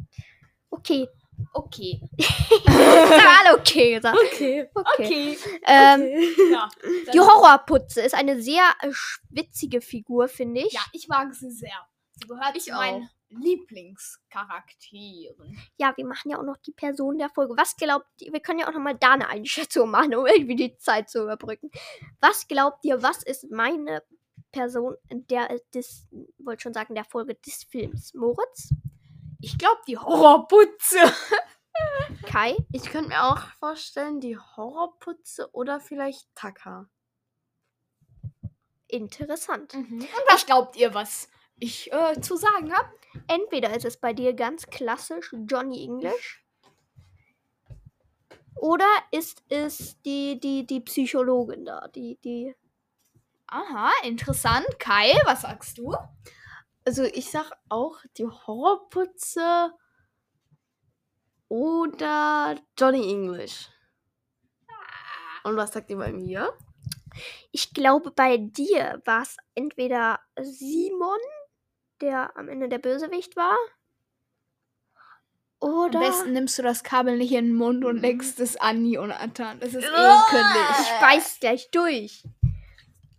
Okay. 0.69 1.07
Okay. 1.53 2.01
Alle 2.67 3.57
okay 3.57 3.95
gesagt. 3.95 4.17
Okay. 4.17 4.69
Okay. 4.73 5.37
Ähm, 5.65 6.09
Ja. 6.51 6.69
Die 7.13 7.19
Horrorputze 7.19 8.01
ist 8.01 8.15
eine 8.15 8.41
sehr 8.41 8.63
äh, 8.81 8.89
schwitzige 8.91 9.81
Figur, 9.81 10.27
finde 10.27 10.61
ich. 10.61 10.73
Ja, 10.73 10.81
ich 10.91 11.07
mag 11.07 11.33
sie 11.33 11.51
sehr. 11.51 11.87
Sie 12.13 12.27
gehört 12.27 12.55
Ich 12.55 12.65
zu 12.65 12.73
meinen 12.73 13.09
Lieblingscharakteren. 13.29 15.57
Ja, 15.77 15.93
wir 15.95 16.05
machen 16.05 16.31
ja 16.31 16.39
auch 16.39 16.43
noch 16.43 16.57
die 16.57 16.71
Person 16.71 17.17
der 17.17 17.29
Folge. 17.29 17.55
Was 17.57 17.75
glaubt 17.75 18.05
ihr? 18.19 18.31
Wir 18.31 18.39
können 18.39 18.59
ja 18.59 18.67
auch 18.67 18.73
noch 18.73 18.81
mal 18.81 18.95
da 18.95 19.13
eine 19.13 19.27
Einschätzung 19.27 19.89
machen, 19.89 20.15
um 20.15 20.25
irgendwie 20.25 20.55
die 20.55 20.77
Zeit 20.77 21.09
zu 21.09 21.23
überbrücken. 21.23 21.71
Was 22.21 22.47
glaubt 22.47 22.85
ihr, 22.85 23.01
was 23.01 23.23
ist 23.23 23.49
meine 23.51 24.03
Person 24.51 24.95
der 25.09 25.59
des, 25.73 26.07
wollte 26.37 26.61
schon 26.61 26.73
sagen, 26.73 26.95
der 26.95 27.05
Folge 27.05 27.35
des 27.35 27.63
Films? 27.63 28.13
Moritz? 28.13 28.69
Ich 29.45 29.59
glaube, 29.59 29.79
die 29.87 29.95
Horrorputze. 29.95 30.97
Kai? 32.25 32.57
Ich 32.71 32.85
könnte 32.85 33.09
mir 33.09 33.25
auch 33.25 33.41
vorstellen, 33.59 34.19
die 34.19 34.39
Horrorputze 34.39 35.51
oder 35.53 35.79
vielleicht 35.79 36.25
Taka. 36.33 36.89
Interessant. 38.87 39.75
Und 39.75 40.07
was 40.31 40.47
glaubt 40.47 40.75
ihr, 40.77 40.95
was 40.95 41.29
ich 41.59 41.93
äh, 41.93 42.19
zu 42.21 42.37
sagen 42.37 42.73
habe? 42.73 42.89
Entweder 43.27 43.75
ist 43.75 43.85
es 43.85 43.97
bei 43.97 44.13
dir 44.13 44.33
ganz 44.33 44.65
klassisch 44.65 45.31
Johnny 45.47 45.83
English. 45.83 46.43
Oder 48.55 48.89
ist 49.11 49.43
es 49.49 50.01
die, 50.01 50.39
die, 50.39 50.65
die 50.65 50.81
Psychologin 50.81 51.65
da, 51.65 51.87
die, 51.89 52.17
die. 52.23 52.55
Aha, 53.45 53.91
interessant. 54.03 54.65
Kai, 54.79 55.13
was 55.25 55.43
sagst 55.43 55.77
du? 55.77 55.95
Also 56.85 57.03
ich 57.03 57.29
sag 57.31 57.51
auch 57.69 57.97
die 58.17 58.27
Horrorputze 58.27 59.71
oder 61.47 62.55
Johnny 62.77 63.09
English. 63.09 63.69
Und 65.43 65.57
was 65.57 65.73
sagt 65.73 65.89
ihr 65.89 65.97
bei 65.97 66.11
mir? 66.11 66.53
Ich 67.51 67.73
glaube, 67.73 68.11
bei 68.11 68.37
dir 68.37 69.01
war 69.05 69.21
es 69.21 69.37
entweder 69.53 70.19
Simon, 70.41 71.19
der 72.01 72.35
am 72.35 72.49
Ende 72.49 72.67
der 72.67 72.79
Bösewicht 72.79 73.35
war. 73.35 73.55
Oder. 75.59 75.99
Am 75.99 76.05
besten 76.05 76.33
nimmst 76.33 76.57
du 76.59 76.63
das 76.63 76.83
Kabel 76.83 77.17
nicht 77.17 77.31
in 77.31 77.45
den 77.45 77.55
Mund 77.55 77.85
und 77.85 77.97
legst 77.97 78.39
es 78.39 78.57
an 78.57 78.85
Jonathan. 78.85 79.59
Das 79.59 79.73
ist 79.73 79.87
Ah! 79.91 80.25
ekelig. 80.27 80.79
ich 80.81 80.99
beiß 80.99 81.39
gleich 81.39 81.71
durch. 81.71 82.23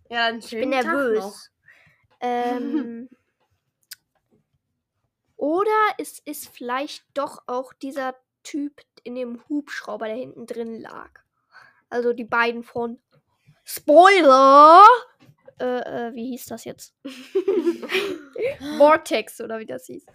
Ja, 0.09 0.29
dann 0.29 0.39
Ich 0.39 0.51
bin 0.51 0.69
nervös. 0.69 1.51
Ähm, 2.21 3.09
oder 5.37 5.71
es 5.97 6.19
ist 6.19 6.49
vielleicht 6.49 7.05
doch 7.13 7.43
auch 7.47 7.73
dieser 7.73 8.15
Typ 8.43 8.81
in 9.03 9.15
dem 9.15 9.47
Hubschrauber, 9.47 10.07
der 10.07 10.15
hinten 10.15 10.45
drin 10.45 10.81
lag. 10.81 11.09
Also 11.89 12.13
die 12.13 12.25
beiden 12.25 12.63
von 12.63 12.99
Spoiler! 13.63 14.83
Äh, 15.59 15.65
äh, 15.65 16.15
wie 16.15 16.29
hieß 16.29 16.45
das 16.45 16.63
jetzt? 16.65 16.95
Vortex 18.77 19.41
oder 19.41 19.59
wie 19.59 19.65
das 19.65 19.85
hieß. 19.87 20.05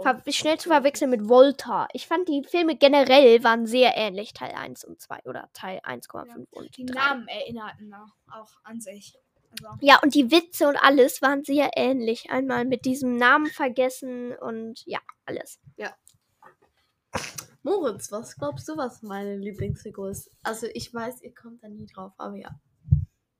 Ver 0.00 0.22
schnell 0.28 0.58
zu 0.58 0.70
verwechseln 0.70 1.10
mit 1.10 1.28
Volta. 1.28 1.88
Ich 1.92 2.06
fand 2.06 2.28
die 2.28 2.42
Filme 2.42 2.74
generell 2.76 3.44
waren 3.44 3.66
sehr 3.66 3.96
ähnlich, 3.96 4.32
Teil 4.32 4.52
1 4.52 4.84
und 4.84 5.00
2 5.00 5.20
oder 5.26 5.50
Teil 5.52 5.78
1,5 5.80 6.46
und 6.50 6.76
Die 6.76 6.86
3. 6.86 6.94
Namen 6.94 7.28
erinnerten 7.28 7.94
auch 7.94 8.52
an 8.62 8.80
sich. 8.80 9.14
Also, 9.62 9.78
Ja, 9.80 10.00
und 10.02 10.14
die 10.14 10.30
Witze 10.30 10.68
und 10.68 10.76
alles 10.76 11.22
waren 11.22 11.44
sehr 11.44 11.70
ähnlich. 11.76 12.30
Einmal 12.30 12.64
mit 12.64 12.84
diesem 12.84 13.16
Namen 13.16 13.46
vergessen 13.46 14.32
und 14.36 14.82
ja, 14.86 15.00
alles. 15.26 15.60
Moritz, 17.64 18.12
was 18.12 18.36
glaubst 18.36 18.68
du, 18.68 18.76
was 18.76 19.02
meine 19.02 19.36
Lieblingsfigur 19.36 20.10
ist? 20.10 20.30
Also 20.42 20.66
ich 20.74 20.92
weiß, 20.92 21.22
ihr 21.22 21.34
kommt 21.34 21.62
da 21.62 21.68
nie 21.68 21.86
drauf, 21.86 22.12
aber 22.18 22.36
ja. 22.36 22.50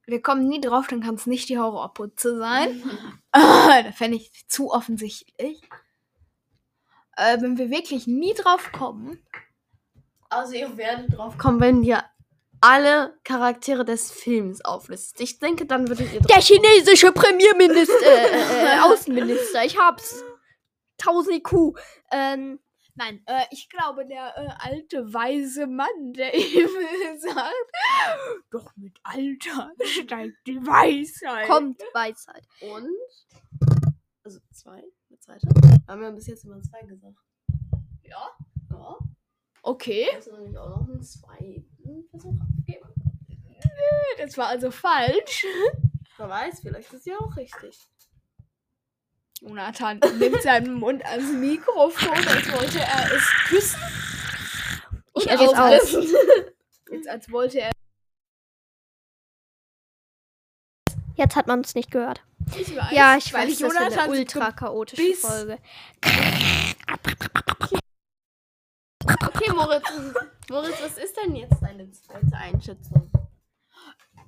wir 0.06 0.22
kommen 0.22 0.48
nie 0.48 0.62
drauf, 0.62 0.86
dann 0.88 1.02
kann 1.02 1.16
es 1.16 1.26
nicht 1.26 1.50
die 1.50 1.58
Horrorputze 1.58 2.38
sein. 2.38 2.82
da 3.32 3.92
fände 3.92 4.16
ich 4.16 4.48
zu 4.48 4.70
offensichtlich. 4.70 5.60
Äh, 7.16 7.40
wenn 7.42 7.58
wir 7.58 7.70
wirklich 7.70 8.06
nie 8.06 8.32
drauf 8.32 8.72
kommen, 8.72 9.22
Also 10.30 10.54
ihr 10.54 10.74
werdet 10.78 11.16
drauf 11.16 11.36
kommen, 11.36 11.60
wenn 11.60 11.82
ihr 11.82 12.02
alle 12.64 13.14
Charaktere 13.24 13.84
des 13.84 14.10
Films 14.10 14.64
auflistet. 14.64 15.20
Ich 15.20 15.38
denke, 15.38 15.66
dann 15.66 15.86
würdet 15.86 16.10
ihr 16.14 16.20
Der 16.20 16.40
chinesische 16.40 17.12
Premierminister, 17.12 17.94
äh, 18.02 18.76
äh, 18.76 18.80
Außenminister, 18.80 19.64
ich 19.64 19.78
hab's. 19.78 20.24
1000 20.98 21.36
IQ. 21.36 21.78
Ähm, 22.10 22.58
Nein, 22.94 23.20
äh, 23.26 23.44
ich 23.50 23.68
glaube, 23.68 24.06
der 24.06 24.32
äh, 24.38 24.48
alte 24.70 25.12
weise 25.12 25.66
Mann, 25.66 26.14
der 26.14 26.32
eben 26.34 27.18
sagt, 27.18 27.52
doch 28.50 28.74
mit 28.76 28.98
Alter 29.02 29.72
steigt 29.82 30.46
die 30.46 30.56
Weisheit. 30.56 31.46
kommt 31.46 31.82
Weisheit. 31.92 32.46
Und? 32.60 32.88
Also 34.22 34.38
zwei, 34.52 34.82
eine 35.10 35.18
zweite. 35.18 35.48
Haben 35.86 36.00
wir 36.00 36.12
bis 36.12 36.28
jetzt 36.28 36.44
immer 36.44 36.62
zwei 36.62 36.80
gesagt. 36.86 37.18
Ja. 38.04 38.30
Ja. 38.70 38.98
Okay, 39.66 40.06
noch 40.30 40.40
nicht 40.40 40.56
auch 40.56 40.68
noch 40.68 40.88
einen 40.88 41.02
zweiten 41.02 42.06
Versuch? 42.10 42.34
Das 44.18 44.36
war 44.38 44.46
also 44.48 44.70
falsch. 44.70 45.46
Wer 46.16 46.28
weiß, 46.28 46.60
vielleicht 46.60 46.92
ist 46.92 47.06
ja 47.06 47.16
auch 47.18 47.36
richtig. 47.36 47.78
Jonathan 49.40 50.00
nimmt 50.18 50.42
seinen 50.42 50.74
Mund 50.74 51.04
ans 51.04 51.32
Mikrofon, 51.32 52.16
als 52.28 52.52
wollte 52.52 52.80
er 52.80 53.12
es 53.14 53.28
küssen. 53.48 53.80
Ich 55.16 55.24
Und 55.24 55.28
esse 55.28 55.42
jetzt 55.44 55.54
aus. 55.54 55.58
aufessen. 55.94 56.06
Jetzt 56.90 57.08
als 57.08 57.30
wollte 57.30 57.60
er. 57.60 57.70
Jetzt 61.16 61.34
hat 61.36 61.46
man 61.46 61.60
es 61.60 61.74
nicht 61.74 61.90
gehört. 61.90 62.22
Ich 62.56 62.74
weiß, 62.76 62.92
Ja, 62.92 63.16
ich 63.16 63.32
weil 63.32 63.48
weiß, 63.48 63.58
das 63.58 63.60
wird 63.60 63.76
eine 63.76 63.90
Jonathan 63.90 64.10
ultra 64.10 64.52
chaotische 64.52 65.14
Folge. 65.14 65.58
Okay, 69.26 69.52
Moritz. 69.52 69.84
Moritz, 70.50 70.82
was 70.82 70.98
ist 70.98 71.16
denn 71.16 71.34
jetzt 71.36 71.60
deine 71.62 71.90
zweite 71.90 72.36
Einschätzung? 72.36 73.10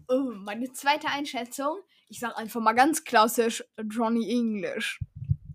Oh, 0.09 0.31
meine 0.35 0.73
zweite 0.73 1.09
Einschätzung. 1.09 1.81
Ich 2.09 2.21
sag 2.21 2.37
einfach 2.37 2.61
mal 2.61 2.75
ganz 2.75 3.05
klassisch 3.05 3.65
Johnny 3.91 4.31
English. 4.31 5.01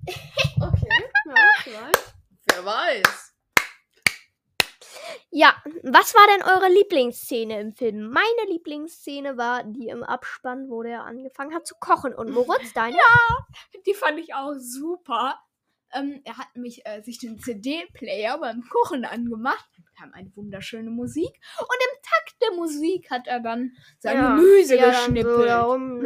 Okay, 0.64 1.04
ja, 1.26 1.36
vielleicht. 1.64 2.14
Wer 2.52 2.66
weiß. 2.66 3.34
Ja, 5.32 5.56
was 5.84 6.14
war 6.14 6.28
denn 6.28 6.44
eure 6.44 6.72
Lieblingsszene 6.72 7.60
im 7.60 7.72
Film? 7.72 8.10
Meine 8.10 8.52
Lieblingsszene 8.52 9.38
war 9.38 9.64
die 9.64 9.88
im 9.88 10.04
Abspann, 10.04 10.70
wo 10.70 10.84
der 10.84 11.04
angefangen 11.04 11.56
hat 11.56 11.66
zu 11.66 11.76
kochen. 11.80 12.14
Und 12.14 12.32
Moritz, 12.32 12.74
deine? 12.76 12.98
Die 13.86 13.94
fand 13.94 14.20
ich 14.20 14.36
auch 14.36 14.54
super. 14.58 15.40
Ähm, 15.94 16.22
er 16.26 16.38
hat 16.38 16.48
nämlich 16.54 16.86
äh, 16.86 17.02
sich 17.02 17.18
den 17.18 17.40
CD-Player 17.40 18.38
beim 18.38 18.64
Kochen 18.70 19.06
angemacht. 19.06 19.68
Kam 20.02 20.14
eine 20.14 20.36
wunderschöne 20.36 20.90
Musik. 20.90 21.30
Und 21.60 21.68
im 21.70 22.02
Takt 22.02 22.42
der 22.42 22.54
Musik 22.58 23.12
hat 23.12 23.28
er 23.28 23.40
dann 23.40 23.72
sein 24.00 24.18
Ja, 24.18 24.36
Gemüse 24.36 24.76
ja, 24.76 24.82
dann 24.86 24.94
so 24.94 25.00
geschnippelt. 25.00 25.48
darum, 25.48 26.02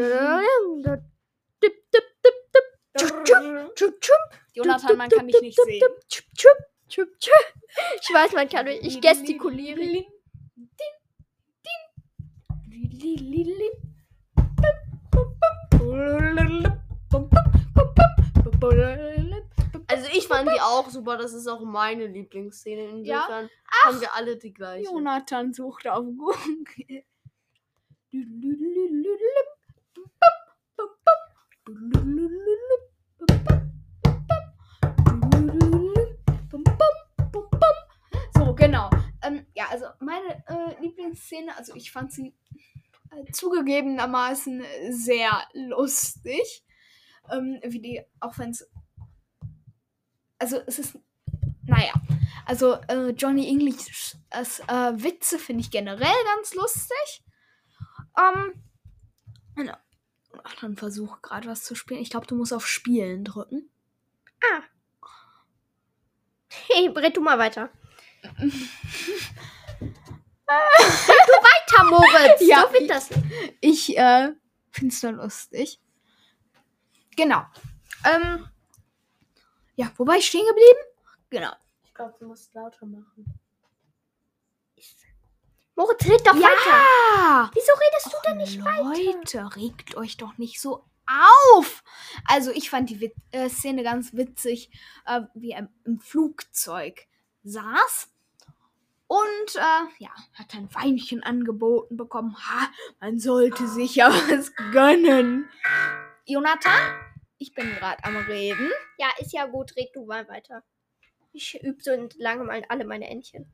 Jonathan, 4.54 4.98
man 4.98 5.10
kann 5.10 5.28
dich 5.28 5.40
nicht 5.40 5.58
sehen. 5.58 5.82
Ich 6.88 8.14
weiß, 8.14 8.34
man 8.34 8.50
kann 8.50 8.66
mich. 8.66 8.82
Ich 8.84 9.00
gestikuliere. 9.00 10.06
Also 19.96 20.10
ich 20.12 20.28
fand 20.28 20.50
die 20.50 20.60
auch 20.60 20.90
super, 20.90 21.18
das 21.18 21.34
ist 21.34 21.48
auch 21.48 21.62
meine 21.62 22.08
Lieblingsszene. 22.08 22.82
Insofern 22.82 23.50
haben 23.86 24.02
wir 24.02 24.14
alle 24.14 24.36
die 24.36 24.54
gleiche. 24.54 24.84
Jonathan 24.84 25.54
sucht 25.54 25.88
auf 25.88 26.04
Google. 26.06 27.06
So, 38.34 38.54
genau. 38.54 38.90
Ähm, 39.24 39.46
ja, 39.54 39.68
also 39.70 39.86
meine 40.02 40.44
äh, 40.48 40.82
Lieblingsszene, 40.82 41.56
also 41.56 41.74
ich 41.74 41.94
fand 41.94 42.12
sie 42.12 42.36
äh, 43.12 43.32
zugegebenermaßen 43.32 44.62
sehr 44.90 45.42
lustig. 45.54 46.66
Ähm, 47.32 47.62
wie 47.64 47.80
die, 47.80 48.02
auch 48.20 48.38
wenn 48.38 48.50
es. 48.50 48.70
Also 50.40 50.62
es 50.68 50.80
ist. 50.80 50.98
Naja. 51.68 51.94
Also 52.46 52.74
äh, 52.88 53.10
Johnny 53.10 53.48
English 53.48 54.16
als 54.30 54.60
äh, 54.60 54.94
Witze 54.96 55.40
finde 55.40 55.62
ich 55.62 55.72
generell 55.72 56.16
ganz 56.36 56.54
lustig. 56.54 57.24
Ähm. 58.18 58.62
Genau. 59.56 59.76
Ach, 60.44 60.56
dann 60.62 60.76
versuche 60.76 61.20
gerade 61.22 61.48
was 61.48 61.64
zu 61.64 61.76
spielen. 61.76 62.02
Ich 62.02 62.10
glaube, 62.10 62.28
du 62.28 62.36
musst 62.36 62.54
auf 62.54 62.68
Spielen 62.68 63.24
drücken. 63.24 63.70
Hey, 66.68 66.88
red 66.90 67.16
du 67.16 67.22
mal 67.22 67.38
weiter. 67.38 67.70
red 68.40 68.52
du 70.48 71.34
weiter, 71.42 71.84
Moritz. 71.86 72.42
Ja, 72.42 72.66
so 72.68 72.74
wird 72.74 72.90
das. 72.90 73.10
Ich 73.62 73.98
äh, 73.98 74.32
finde 74.72 74.94
es 74.94 75.04
nur 75.04 75.12
lustig. 75.14 75.80
Genau. 77.16 77.46
Ähm, 78.04 78.48
ja, 79.76 79.92
wo 79.98 80.08
war 80.08 80.16
ich 80.16 80.28
stehen 80.28 80.46
geblieben? 80.48 80.80
Genau. 81.30 81.52
Ich 81.84 81.94
glaube, 81.94 82.16
du 82.20 82.28
musst 82.28 82.54
lauter 82.54 82.86
machen. 82.86 83.40
Moritz, 85.76 86.06
red 86.06 86.26
doch 86.26 86.36
weiter. 86.36 87.18
Ja! 87.18 87.52
Wieso 87.54 87.72
redest 87.74 88.14
du 88.14 88.18
denn 88.26 88.38
nicht 88.38 88.64
weiter? 88.64 88.84
Leute, 88.84 89.56
regt 89.58 89.98
euch 89.98 90.16
doch 90.16 90.38
nicht 90.38 90.62
so 90.62 90.86
auf! 91.06 91.84
Also, 92.28 92.52
ich 92.52 92.70
fand 92.70 92.90
die 92.90 93.02
Wit 93.02 93.14
äh, 93.32 93.50
Szene 93.50 93.84
ganz 93.84 94.14
witzig, 94.14 94.70
äh, 95.06 95.22
wie 95.34 95.52
er 95.52 95.70
im 95.84 96.00
Flugzeug 96.00 97.08
saß. 97.44 98.10
Und 99.08 99.56
äh, 99.56 100.04
ja, 100.04 100.10
hat 100.34 100.56
ein 100.56 100.74
Weinchen 100.74 101.24
angeboten 101.24 101.98
bekommen. 101.98 102.36
Ha, 102.38 102.70
man 103.02 103.20
sollte 103.20 103.68
sich 103.68 103.96
ja 103.96 104.10
was 104.10 104.54
gönnen. 104.72 105.50
Jonathan, 106.26 106.82
ich 107.38 107.54
bin 107.54 107.70
gerade 107.76 108.04
am 108.04 108.16
Reden. 108.18 108.72
Ja, 108.98 109.08
ist 109.20 109.34
ja 109.34 109.46
gut, 109.46 109.76
red 109.76 109.90
du 109.94 110.06
mal 110.06 110.28
weiter. 110.28 110.64
Ich 111.34 111.62
übe 111.62 111.82
so 111.82 111.92
lange 112.18 112.44
mal 112.44 112.64
alle 112.70 112.86
meine 112.86 113.10
Entchen. 113.10 113.52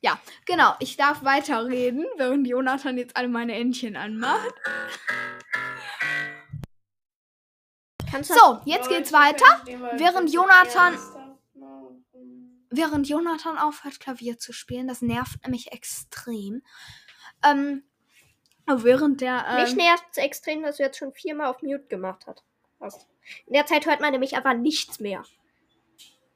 Ja, 0.00 0.20
genau, 0.46 0.74
ich 0.78 0.96
darf 0.96 1.24
weiterreden, 1.24 2.06
während 2.16 2.46
Jonathan 2.46 2.98
jetzt 2.98 3.16
alle 3.16 3.28
meine 3.28 3.54
Entchen 3.54 3.96
anmacht. 3.96 4.54
Kannst 8.10 8.32
So, 8.32 8.60
jetzt 8.64 8.88
geht's 8.88 9.12
weiter. 9.12 9.44
während 9.98 10.32
Jonathan- 10.32 10.98
während 12.70 13.08
Jonathan 13.08 13.58
aufhört, 13.58 13.98
Klavier 13.98 14.38
zu 14.38 14.52
spielen. 14.52 14.86
Das 14.86 15.02
nervt 15.02 15.42
nämlich 15.42 15.72
extrem. 15.72 16.62
Ähm, 17.44 17.87
während 18.84 19.20
der. 19.20 19.44
Mich 19.60 19.70
Ähm, 19.72 19.76
nervt 19.78 20.04
es 20.12 20.18
extrem, 20.18 20.62
dass 20.62 20.76
du 20.76 20.82
jetzt 20.82 20.98
schon 20.98 21.12
viermal 21.12 21.48
auf 21.48 21.62
Mute 21.62 21.86
gemacht 21.88 22.26
hat- 22.26 22.42
hast. 22.80 23.06
In 23.46 23.52
der 23.54 23.66
Zeit 23.66 23.86
hört 23.86 24.00
man 24.00 24.12
nämlich 24.12 24.36
einfach 24.36 24.54
nichts 24.54 25.00
mehr. 25.00 25.22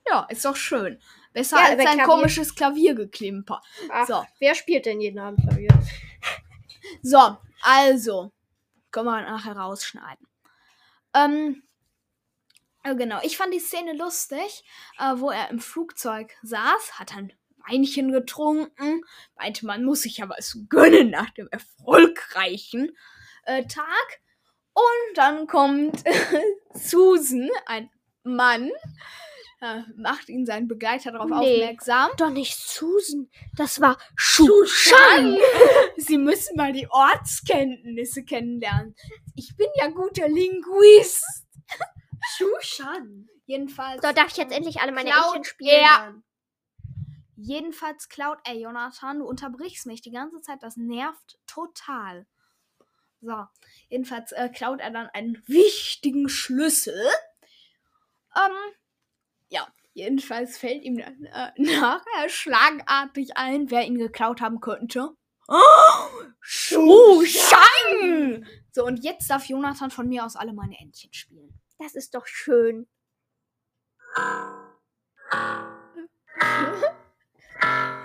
ja, 0.09 0.27
ist 0.29 0.45
doch 0.45 0.57
schön. 0.57 1.01
Besser 1.33 1.57
Ja, 1.59 1.63
als 1.65 1.73
aber 1.81 1.89
ein 1.91 1.99
Klavier- 1.99 2.05
komisches 2.07 2.55
Klaviergeklimper. 2.55 3.63
Ach, 3.91 4.07
So. 4.07 4.25
wer 4.41 4.55
spielt 4.55 4.85
denn 4.87 5.01
jeden 5.01 5.19
Abend 5.19 5.41
Klavier? 5.41 5.69
So, 7.03 7.39
also. 7.63 8.33
Können 8.91 9.07
wir 9.07 9.23
nachher 9.23 9.57
rausschneiden. 9.57 10.27
Ähm. 11.15 11.63
äh, 12.83 12.95
Genau, 12.97 13.21
ich 13.23 13.37
fand 13.39 13.55
die 13.55 13.61
Szene 13.61 13.93
lustig, 13.95 14.65
äh, 14.99 15.13
wo 15.17 15.31
er 15.31 15.49
im 15.51 15.61
Flugzeug 15.61 16.35
saß, 16.43 16.99
hat 16.99 17.17
ein 17.17 17.33
Weinchen 17.69 18.13
getrunken, 18.13 19.03
meinte, 19.37 19.67
man 19.67 19.85
muss 19.85 20.03
sich 20.03 20.19
ja 20.19 20.29
was 20.29 20.59
gönnen 20.69 21.11
nach 21.11 21.31
dem 21.31 21.49
erfolgreichen 21.51 22.97
äh, 23.45 23.65
Tag. 23.67 24.21
Und 24.75 25.17
dann 25.17 25.47
kommt 25.47 26.03
Susan, 26.75 27.51
ein 27.67 27.91
Mann, 28.25 28.71
äh, 29.61 29.83
macht 29.97 30.29
ihn 30.29 30.47
seinen 30.47 30.67
Begleiter 30.67 31.13
darauf 31.13 31.29
Nee. 31.29 31.57
aufmerksam. 31.63 32.11
Doch 32.17 32.31
nicht 32.31 32.57
Susan, 32.57 33.29
das 33.57 33.81
war 33.81 33.99
Shushan! 34.17 35.37
Sie 35.97 36.19
müssen 36.19 36.57
mal 36.57 36.73
die 36.73 36.89
Ortskenntnisse 36.91 38.25
kennenlernen. 38.25 38.95
Ich 39.37 39.57
bin 39.57 39.69
ja 39.77 39.89
guter 39.89 40.29
Linguist. 40.29 41.25
Shushan. 42.37 43.29
Jedenfalls. 43.47 44.03
So, 44.03 44.13
darf 44.13 44.29
ich 44.31 44.37
jetzt 44.37 44.53
endlich 44.57 44.81
alle 44.81 44.93
meine 44.93 45.11
Entchen 45.11 45.45
spielen? 45.45 45.71
er. 45.71 46.15
Jedenfalls 47.43 48.09
klaut 48.09 48.39
er, 48.45 48.55
Jonathan. 48.55 49.19
Du 49.19 49.27
unterbrichst 49.27 49.87
mich 49.87 50.01
die 50.01 50.13
ganze 50.13 50.41
Zeit. 50.41 50.63
Das 50.63 50.77
nervt 50.77 51.41
total. 51.49 52.25
So. 53.21 53.47
Jedenfalls 53.89 54.31
äh, 54.31 54.49
klaut 54.49 54.81
er 54.81 54.93
dann 54.93 55.09
einen 55.09 55.43
wichtigen 55.49 56.29
Schlüssel. 56.29 57.05
Ähm. 58.37 58.53
Ja. 59.49 59.67
Jedenfalls 59.93 60.57
fällt 60.57 60.85
ihm 60.85 60.99
dann 60.99 61.25
äh, 61.25 61.51
nachher 61.57 62.29
schlagartig 62.29 63.37
ein, 63.37 63.73
wer 63.73 63.85
ihn 63.85 63.99
geklaut 63.99 64.41
haben 64.41 64.61
könnte. 64.61 65.11
Oh, 65.49 66.23
Shushan! 66.41 68.47
So, 68.71 68.87
und 68.87 69.03
jetzt 69.03 69.29
darf 69.29 69.47
Jonathan 69.47 69.91
von 69.91 70.09
mir 70.09 70.25
aus 70.25 70.37
alle 70.37 70.53
meine 70.53 70.79
Entchen 70.79 71.13
spielen. 71.13 71.61
Das 71.79 71.97
ist 71.97 72.15
doch 72.15 72.27
schön. 72.27 72.87
Thank 77.63 77.97
you. 77.97 78.02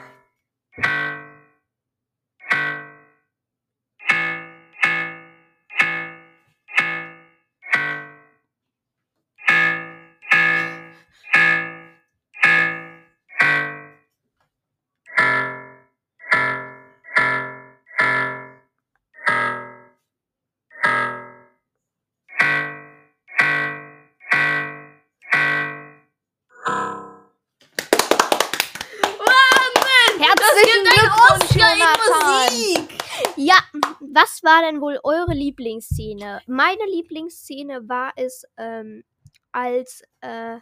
Jonathan. 31.54 32.88
Ja, 33.36 33.56
was 34.00 34.44
war 34.44 34.62
denn 34.62 34.82
wohl 34.82 35.00
eure 35.04 35.34
Lieblingsszene? 35.34 36.42
Meine 36.48 36.86
Lieblingsszene 36.86 37.88
war 37.88 38.14
es, 38.16 38.46
ähm, 38.58 39.04
als, 39.52 40.04
äh, 40.22 40.58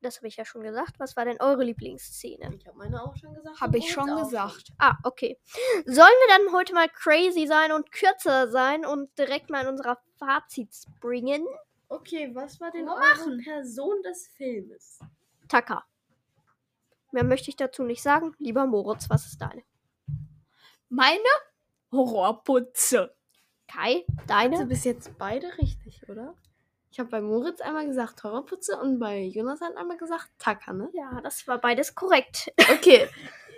das 0.00 0.16
habe 0.16 0.28
ich 0.28 0.36
ja 0.36 0.44
schon 0.44 0.62
gesagt. 0.62 0.98
Was 0.98 1.16
war 1.16 1.24
denn 1.24 1.40
eure 1.40 1.64
Lieblingsszene? 1.64 2.54
Ich 2.56 2.66
habe 2.66 2.78
meine 2.78 3.02
auch 3.02 3.16
schon 3.16 3.34
gesagt. 3.34 3.60
Habe 3.60 3.78
ich 3.78 3.90
schon 3.90 4.16
gesagt. 4.16 4.72
Ah, 4.78 4.96
okay. 5.04 5.38
Sollen 5.86 5.96
wir 5.96 6.28
dann 6.28 6.52
heute 6.52 6.74
mal 6.74 6.88
crazy 6.88 7.46
sein 7.46 7.72
und 7.72 7.92
kürzer 7.92 8.48
sein 8.48 8.84
und 8.84 9.16
direkt 9.18 9.50
mal 9.50 9.62
in 9.62 9.68
unserer 9.68 9.98
Fazit 10.18 10.74
springen? 10.74 11.46
Okay, 11.88 12.30
was 12.34 12.60
war 12.60 12.70
denn 12.70 12.88
eure. 12.88 13.38
Person 13.44 14.02
des 14.02 14.28
Filmes? 14.36 14.98
Taka. 15.48 15.84
Mehr 17.12 17.24
möchte 17.24 17.50
ich 17.50 17.56
dazu 17.56 17.82
nicht 17.84 18.02
sagen. 18.02 18.34
Lieber 18.38 18.66
Moritz, 18.66 19.08
was 19.10 19.26
ist 19.26 19.40
deine? 19.40 19.62
Meine 20.88 21.18
Horrorputze. 21.92 23.14
Kai, 23.68 24.04
Also 24.08 24.26
deine? 24.26 24.66
bis 24.66 24.84
jetzt 24.84 25.16
beide 25.18 25.46
richtig, 25.58 26.08
oder? 26.08 26.34
Ich 26.90 26.98
habe 26.98 27.08
bei 27.08 27.20
Moritz 27.22 27.60
einmal 27.62 27.86
gesagt 27.86 28.22
Horrorputze 28.22 28.78
und 28.78 28.98
bei 28.98 29.20
Jonathan 29.22 29.76
einmal 29.76 29.96
gesagt 29.96 30.28
Tacker, 30.38 30.74
ne? 30.74 30.90
Ja, 30.92 31.20
das 31.22 31.46
war 31.48 31.58
beides 31.58 31.94
korrekt. 31.94 32.52
Okay, 32.70 33.08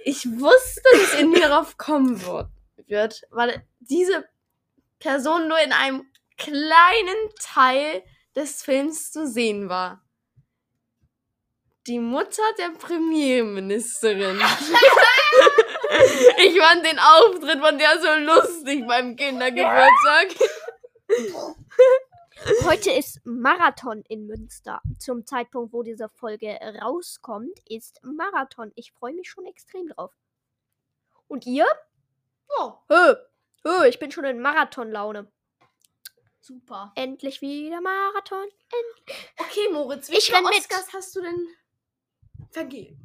ich 0.05 0.25
wusste, 0.27 0.83
dass 0.93 1.19
ihr 1.19 1.27
nie 1.27 1.41
darauf 1.41 1.77
kommen 1.77 2.25
wird, 2.25 2.49
wird, 2.87 3.23
weil 3.31 3.67
diese 3.81 4.25
Person 5.01 5.49
nur 5.49 5.59
in 5.61 5.73
einem 5.73 6.07
kleinen 6.37 7.31
Teil 7.41 8.05
des 8.37 8.63
Films 8.63 9.11
zu 9.11 9.27
sehen 9.27 9.69
war. 9.69 10.04
Die 11.87 11.99
Mutter 11.99 12.43
der 12.57 12.71
Premierministerin. 12.71 14.37
ich 16.39 16.59
fand 16.59 16.87
den 16.87 16.99
Auftritt 16.99 17.61
von 17.61 17.77
der 17.79 18.01
so 18.01 18.15
lustig 18.21 18.87
beim 18.87 19.17
Kindergeburtstag. 19.17 20.29
Heute 22.65 22.91
ist 22.91 23.21
Marathon 23.25 24.03
in 24.09 24.27
Münster. 24.27 24.81
Zum 24.99 25.27
Zeitpunkt, 25.27 25.75
wo 25.75 25.83
diese 25.83 26.09
Folge 26.09 26.59
rauskommt, 26.81 27.59
ist 27.69 28.01
Marathon. 28.03 28.73
Ich 28.77 28.93
freue 28.93 29.13
mich 29.13 29.29
schon 29.29 29.45
extrem 29.45 29.89
drauf. 29.89 30.13
Und 31.29 31.45
ihr? 31.45 31.67
Oh, 32.61 32.73
Hö, 32.89 33.17
hö, 33.63 33.85
ich 33.87 33.99
bin 33.99 34.11
schon 34.11 34.25
in 34.25 34.41
Marathonlaune. 34.41 35.31
Super. 36.41 36.93
Endlich 36.95 37.43
wieder 37.43 37.83
Marathon. 37.83 38.47
okay, 39.39 39.69
Moritz, 39.71 40.11
wie 40.11 40.17
Ich 40.17 40.27
viele 40.27 40.39
renn 40.39 40.45
mit. 40.45 40.59
Oscars 40.59 40.93
hast 40.93 41.15
du 41.17 41.21
denn 41.21 41.49
vergeben? 42.55 42.99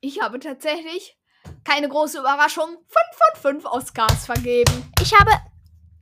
Ich 0.00 0.20
habe 0.20 0.38
tatsächlich 0.38 1.18
keine 1.64 1.88
große 1.88 2.18
Überraschung 2.18 2.68
5 2.68 2.82
von 3.42 3.60
5 3.60 3.64
Oscars 3.66 4.26
vergeben. 4.26 4.92
Ich 5.00 5.12
habe 5.14 5.30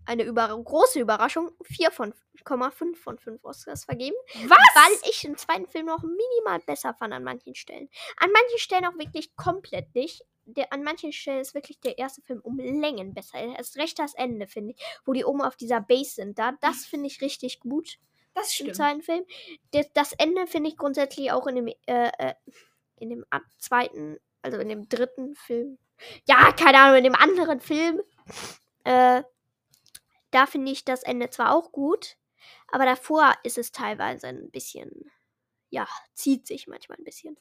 eine 0.06 0.22
über 0.24 0.48
große 0.48 1.00
Überraschung 1.00 1.50
4,5 1.62 2.94
von 2.96 3.18
5 3.18 3.44
Oscars 3.44 3.84
vergeben. 3.84 4.16
Was? 4.46 4.58
Weil 4.58 5.10
ich 5.10 5.22
den 5.22 5.36
zweiten 5.36 5.66
Film 5.66 5.86
noch 5.86 6.02
minimal 6.02 6.60
besser 6.66 6.94
fand 6.94 7.14
an 7.14 7.24
manchen 7.24 7.54
Stellen. 7.54 7.88
An 8.18 8.30
manchen 8.30 8.58
Stellen 8.58 8.84
auch 8.84 8.98
wirklich 8.98 9.34
komplett 9.36 9.94
nicht. 9.94 10.22
Der, 10.46 10.70
an 10.74 10.82
manchen 10.82 11.12
Stellen 11.12 11.40
ist 11.40 11.54
wirklich 11.54 11.80
der 11.80 11.96
erste 11.96 12.20
Film 12.20 12.40
um 12.42 12.58
Längen 12.58 13.14
besser. 13.14 13.38
Erst 13.38 13.78
recht 13.78 13.98
das 13.98 14.12
Ende, 14.14 14.46
finde 14.46 14.74
ich. 14.76 14.84
Wo 15.06 15.14
die 15.14 15.24
oben 15.24 15.40
auf 15.40 15.56
dieser 15.56 15.80
Base 15.80 16.16
sind. 16.16 16.38
Da, 16.38 16.52
das 16.60 16.84
finde 16.84 17.06
ich 17.06 17.22
richtig 17.22 17.60
gut 17.60 17.96
Das 18.34 18.48
im 18.48 18.52
stimmt. 18.52 18.76
zweiten 18.76 19.02
Film. 19.02 19.24
Das, 19.70 19.90
das 19.94 20.12
Ende 20.12 20.46
finde 20.46 20.68
ich 20.68 20.76
grundsätzlich 20.76 21.32
auch 21.32 21.46
in 21.46 21.54
dem, 21.54 21.68
äh, 21.86 22.10
äh, 22.18 22.34
in 22.96 23.10
dem 23.10 23.24
zweiten, 23.58 24.18
also 24.42 24.58
in 24.58 24.68
dem 24.68 24.88
dritten 24.88 25.34
Film. 25.34 25.78
Ja, 26.26 26.52
keine 26.52 26.80
Ahnung, 26.80 26.98
in 26.98 27.04
dem 27.04 27.14
anderen 27.14 27.60
Film. 27.60 28.00
Äh, 28.86 29.22
da 30.30 30.44
finde 30.44 30.70
ich 30.70 30.84
das 30.84 31.04
Ende 31.04 31.30
zwar 31.30 31.54
auch 31.54 31.72
gut, 31.72 32.18
aber 32.68 32.84
davor 32.84 33.32
ist 33.44 33.56
es 33.56 33.72
teilweise 33.72 34.26
ein 34.26 34.50
bisschen, 34.50 35.10
ja, 35.70 35.88
zieht 36.12 36.46
sich 36.46 36.66
manchmal 36.66 36.98
ein 36.98 37.04
bisschen. 37.04 37.38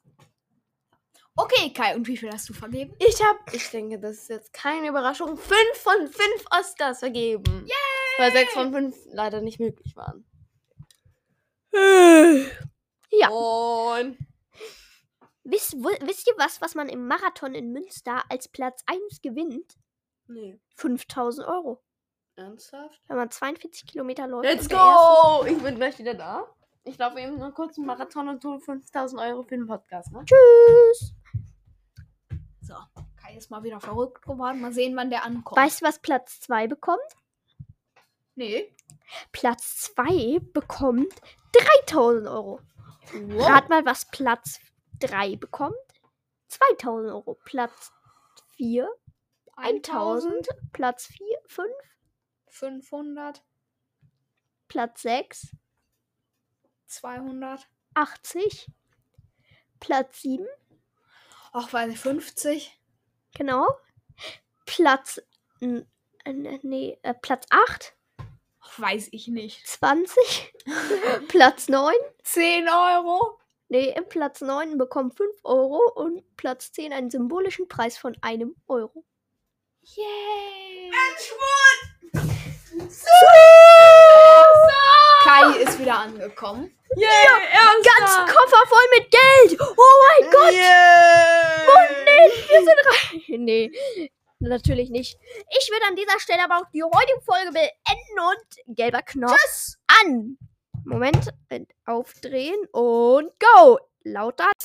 Okay, 1.35 1.73
Kai, 1.73 1.95
und 1.95 2.07
wie 2.07 2.15
viel 2.15 2.31
hast 2.31 2.47
du 2.47 2.53
vergeben? 2.53 2.95
Ich 2.99 3.21
habe, 3.21 3.39
ich 3.51 3.69
denke, 3.71 3.99
das 3.99 4.19
ist 4.19 4.29
jetzt 4.29 4.53
keine 4.53 4.87
Überraschung, 4.87 5.35
5 5.35 5.57
von 5.75 6.07
5 6.07 6.45
Oscars 6.51 6.99
vergeben. 6.99 7.65
Yay! 7.65 8.19
Weil 8.19 8.31
6 8.31 8.53
von 8.53 8.71
5 8.71 8.95
leider 9.11 9.41
nicht 9.41 9.59
möglich 9.59 9.97
waren. 9.97 10.23
Ja. 13.09 13.29
Und 13.29 14.17
Wisst, 15.45 15.73
wisst 15.73 16.27
ihr 16.27 16.35
was, 16.37 16.61
was 16.61 16.73
man 16.73 16.87
im 16.87 17.07
Marathon 17.07 17.53
in 17.53 17.71
Münster 17.71 18.23
als 18.29 18.47
Platz 18.47 18.83
1 18.85 19.21
gewinnt? 19.21 19.77
nee, 20.27 20.59
5000 20.75 21.45
Euro. 21.47 21.81
ernsthaft? 22.35 23.01
Wenn 23.07 23.17
man 23.17 23.29
42 23.29 23.85
Kilometer 23.85 24.27
läuft. 24.27 24.45
Let's 24.45 24.69
go! 24.69 25.45
Ich 25.45 25.61
bin 25.61 25.75
gleich 25.75 25.99
wieder 25.99 26.13
da. 26.13 26.47
Ich 26.85 26.97
laufe 26.97 27.19
eben 27.19 27.37
nur 27.37 27.51
kurz 27.53 27.77
einen 27.77 27.87
Marathon 27.87 28.27
und 28.29 28.41
tue 28.41 28.59
5000 28.59 29.21
Euro 29.21 29.43
für 29.43 29.55
den 29.55 29.67
Podcast, 29.67 30.11
ne? 30.11 30.23
Tschüss. 30.25 31.13
So, 32.61 32.75
Kai 33.21 33.35
ist 33.35 33.51
mal 33.51 33.63
wieder 33.63 33.79
verrückt 33.79 34.21
geworden. 34.21 34.61
Mal 34.61 34.73
sehen, 34.73 34.95
wann 34.95 35.09
der 35.09 35.23
ankommt. 35.23 35.57
Weißt 35.57 35.81
du, 35.81 35.85
was 35.85 35.99
Platz 35.99 36.39
2 36.41 36.67
bekommt? 36.67 36.99
Nee. 38.35 38.73
Platz 39.31 39.93
2 39.95 40.39
bekommt 40.53 41.13
3000 41.85 42.27
Euro. 42.27 42.59
Wow. 43.13 43.47
Rat 43.47 43.69
mal, 43.69 43.85
was 43.85 44.09
Platz 44.09 44.59
3 44.99 45.35
bekommt? 45.35 45.75
2000 46.47 47.11
Euro. 47.11 47.35
Platz 47.45 47.91
4 48.57 48.87
1000. 49.55 50.47
Platz 50.71 51.07
4 51.07 51.37
5. 51.47 51.67
500, 52.49 53.43
Platz 54.67 55.01
6 55.01 55.55
200, 56.87 57.67
80. 57.95 58.71
Platz 59.79 60.21
7. 60.21 60.45
auch 61.51 61.71
weiß 61.73 61.91
ich, 61.91 61.99
50. 61.99 62.79
Genau. 63.35 63.67
Platz. 64.65 65.21
n- 65.59 65.87
n- 66.23 66.59
Nee, 66.61 66.99
äh, 67.01 67.13
Platz 67.15 67.47
8. 67.49 67.95
Ach, 68.59 68.79
weiß 68.79 69.09
ich 69.11 69.27
nicht. 69.27 69.65
20. 69.67 70.53
Platz 71.27 71.67
9. 71.69 71.93
10 72.23 72.69
Euro. 72.69 73.39
Nee, 73.69 73.93
im 73.95 74.07
Platz 74.07 74.41
9 74.41 74.77
bekommt 74.77 75.15
5 75.15 75.31
Euro 75.43 75.79
und 75.95 76.23
Platz 76.37 76.71
10 76.73 76.93
einen 76.93 77.09
symbolischen 77.09 77.67
Preis 77.67 77.97
von 77.97 78.15
einem 78.21 78.55
Euro. 78.67 79.03
Yay. 79.81 80.91
Kai 85.23 85.57
ist 85.59 85.79
wieder 85.79 85.97
angekommen. 85.99 86.71
Yeah, 86.95 87.09
Ganz 87.83 88.31
Koffer 88.31 88.67
voll 88.67 88.85
mit 88.97 89.09
Geld! 89.09 89.59
Oh 89.59 90.21
mein 90.21 90.31
Gott! 90.31 90.53
Yeah. 90.53 91.65
Nee, 92.05 92.31
wir 92.49 92.59
sind 92.59 92.69
rein. 92.69 92.99
Nee, 93.45 93.71
natürlich 94.39 94.89
nicht. 94.89 95.17
Ich 95.49 95.69
würde 95.71 95.85
an 95.87 95.95
dieser 95.95 96.19
Stelle 96.19 96.43
aber 96.43 96.57
auch 96.57 96.69
die 96.71 96.83
heutige 96.83 97.21
Folge 97.21 97.51
beenden 97.51 98.19
und 98.19 98.75
gelber 98.75 99.01
Knopf 99.01 99.75
an. 100.01 100.37
Moment, 100.85 101.33
äh, 101.49 101.61
aufdrehen 101.85 102.65
und 102.71 103.31
go! 103.39 103.79
Lauter. 104.03 104.51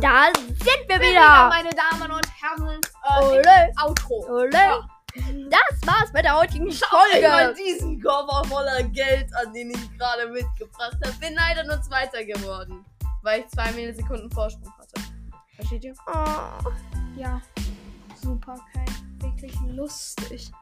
Da 0.00 0.26
sind 0.34 0.88
wir 0.88 1.00
wieder. 1.00 1.48
meine 1.48 1.70
Damen 1.70 2.10
und 2.12 2.26
Herren. 2.40 2.80
Äh, 3.04 3.24
Ole, 3.24 3.72
Outro. 3.82 4.24
ole. 4.28 4.50
Das 5.50 5.86
war's 5.86 6.12
mit 6.12 6.24
der 6.24 6.36
heutigen 6.36 6.70
Schau 6.70 6.96
dir 7.14 7.28
mal 7.28 7.44
Folge. 7.46 7.62
diesen 7.62 8.02
Koffer 8.02 8.44
voller 8.48 8.82
Geld 8.84 9.28
an, 9.36 9.52
den 9.52 9.70
ich 9.70 9.98
gerade 9.98 10.26
mitgebracht 10.28 10.96
habe. 11.04 11.12
Bin 11.20 11.34
leider 11.34 11.64
nur 11.64 11.80
Zweiter 11.82 12.22
geworden, 12.24 12.84
weil 13.22 13.40
ich 13.40 13.48
zwei 13.48 13.72
Millisekunden 13.72 14.30
Vorsprung 14.30 14.72
hatte. 14.78 15.00
Versteht 15.56 15.84
ihr? 15.84 15.94
Oh. 16.06 16.70
Ja, 17.16 17.40
super, 18.26 18.56
Kai. 18.72 18.84
Wirklich 19.20 19.54
lustig. 19.68 20.50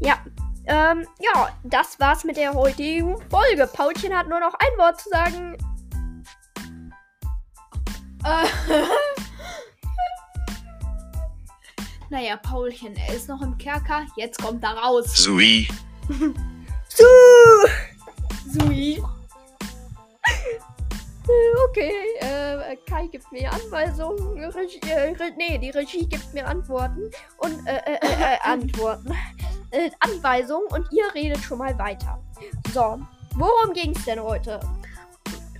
Ja, 0.00 0.18
ähm, 0.66 1.06
ja, 1.20 1.56
das 1.62 2.00
war's 2.00 2.24
mit 2.24 2.36
der 2.36 2.54
heutigen 2.54 3.14
Folge. 3.30 3.68
Paulchen 3.72 4.12
hat 4.12 4.28
nur 4.28 4.40
noch 4.40 4.54
ein 4.54 4.78
Wort 4.78 5.00
zu 5.00 5.10
sagen. 5.10 5.56
Äh, 8.24 8.46
naja, 12.10 12.36
Paulchen, 12.36 12.96
er 12.96 13.14
ist 13.14 13.28
noch 13.28 13.42
im 13.42 13.56
Kerker. 13.58 14.06
Jetzt 14.16 14.42
kommt 14.42 14.64
er 14.64 14.70
raus. 14.70 15.14
Sui. 15.14 15.68
Su! 16.88 17.04
Sui. 18.58 19.00
Okay, 21.72 21.90
äh, 22.20 22.76
Kai 22.86 23.06
gibt 23.06 23.32
mir 23.32 23.50
Anweisungen. 23.50 24.44
Regie, 24.44 24.78
äh, 24.90 25.14
Re 25.16 25.32
nee, 25.38 25.56
die 25.56 25.70
Regie 25.70 26.06
gibt 26.06 26.34
mir 26.34 26.46
Antworten 26.46 27.10
und 27.38 27.66
äh, 27.66 27.78
äh, 27.78 27.94
äh, 27.94 28.34
äh 28.34 28.38
Antworten. 28.42 29.16
Äh, 29.70 29.90
Anweisungen 30.00 30.66
und 30.66 30.86
ihr 30.92 31.04
redet 31.14 31.42
schon 31.42 31.56
mal 31.56 31.78
weiter. 31.78 32.22
So, 32.74 33.00
worum 33.36 33.72
ging's 33.72 34.04
denn 34.04 34.22
heute? 34.22 34.60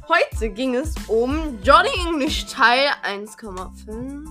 Heute 0.07 0.51
ging 0.51 0.75
es 0.75 0.95
um 1.09 1.59
Johnny 1.63 1.89
English 2.07 2.45
Teil 2.45 2.91
1,5. 3.05 4.27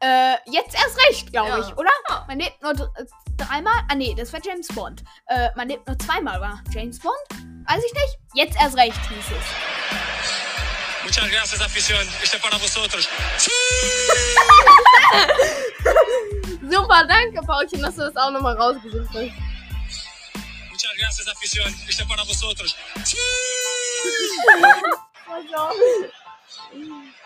Äh, 0.00 0.36
jetzt 0.46 0.74
erst 0.74 0.98
recht, 1.10 1.32
glaube 1.32 1.50
Ja. 1.50 1.58
ich, 1.58 1.76
oder? 1.76 1.90
Man 2.26 2.38
lebt 2.38 2.62
nur 2.62 2.72
äh, 2.72 3.04
dreimal. 3.36 3.74
Ah, 3.90 3.94
nee, 3.94 4.14
das 4.16 4.32
war 4.32 4.40
James 4.42 4.68
Bond. 4.68 5.04
Äh, 5.26 5.50
man 5.54 5.68
lebt 5.68 5.86
nur 5.86 5.98
zweimal, 5.98 6.40
war 6.40 6.62
James 6.70 6.98
Bond? 6.98 7.14
Weiß 7.68 7.84
ich 7.84 7.92
nicht. 7.92 8.18
Jetzt 8.32 8.56
erst 8.58 8.78
recht 8.78 9.00
hieß 9.10 9.36
es. 9.38 10.51
Muchas 11.04 11.30
gracias, 11.30 11.60
afición. 11.60 12.08
Este 12.22 12.38
para 12.38 12.56
vosotros. 12.58 13.08
Super, 16.70 17.06
danke, 17.06 17.42
Paulchen, 17.42 17.82
dass 17.82 17.96
du 17.96 18.02
das 18.02 18.16
auch 18.16 18.30
nochmal 18.30 18.56
rausgesucht 18.56 19.08
hast. 19.14 19.32
Muchas 20.70 20.90
gracias, 20.98 21.28
afición. 21.28 21.74
Este 21.88 22.04
para 22.06 22.22
vosotros. 22.24 22.76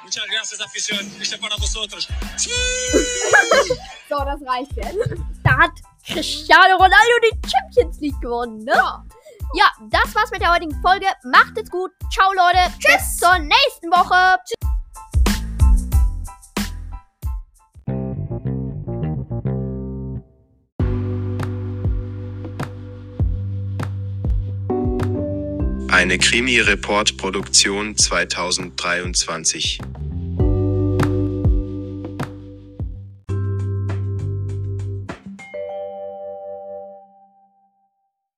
Muchas 0.03 0.25
gracias, 0.31 0.61
afición. 0.61 1.12
Este 1.21 1.39
para 1.39 1.57
vosotros. 1.57 2.09
So, 4.09 4.25
das 4.25 4.41
reicht 4.47 4.73
jetzt. 4.77 4.99
Da 5.43 5.57
hat 5.59 5.73
Cristiano 6.07 6.77
Ronaldo 6.77 7.19
die 7.23 7.37
Champions 7.49 8.01
League 8.01 8.21
gewonnen, 8.21 8.65
ne? 8.65 8.73
Ja, 8.73 9.05
das 9.90 10.14
war's 10.14 10.30
mit 10.30 10.40
der 10.40 10.52
heutigen 10.52 10.74
Folge. 10.82 11.06
Macht 11.24 11.56
es 11.56 11.70
gut. 11.70 11.90
Ciao, 12.12 12.32
Leute. 12.32 12.59
Bis 12.78 13.16
zur 13.16 13.38
nächsten 13.38 13.90
Woche. 13.90 14.38
Tschüss. 14.44 14.56
Eine 25.90 26.18
Krimi-Report-Produktion 26.18 27.96
2023. 27.96 29.80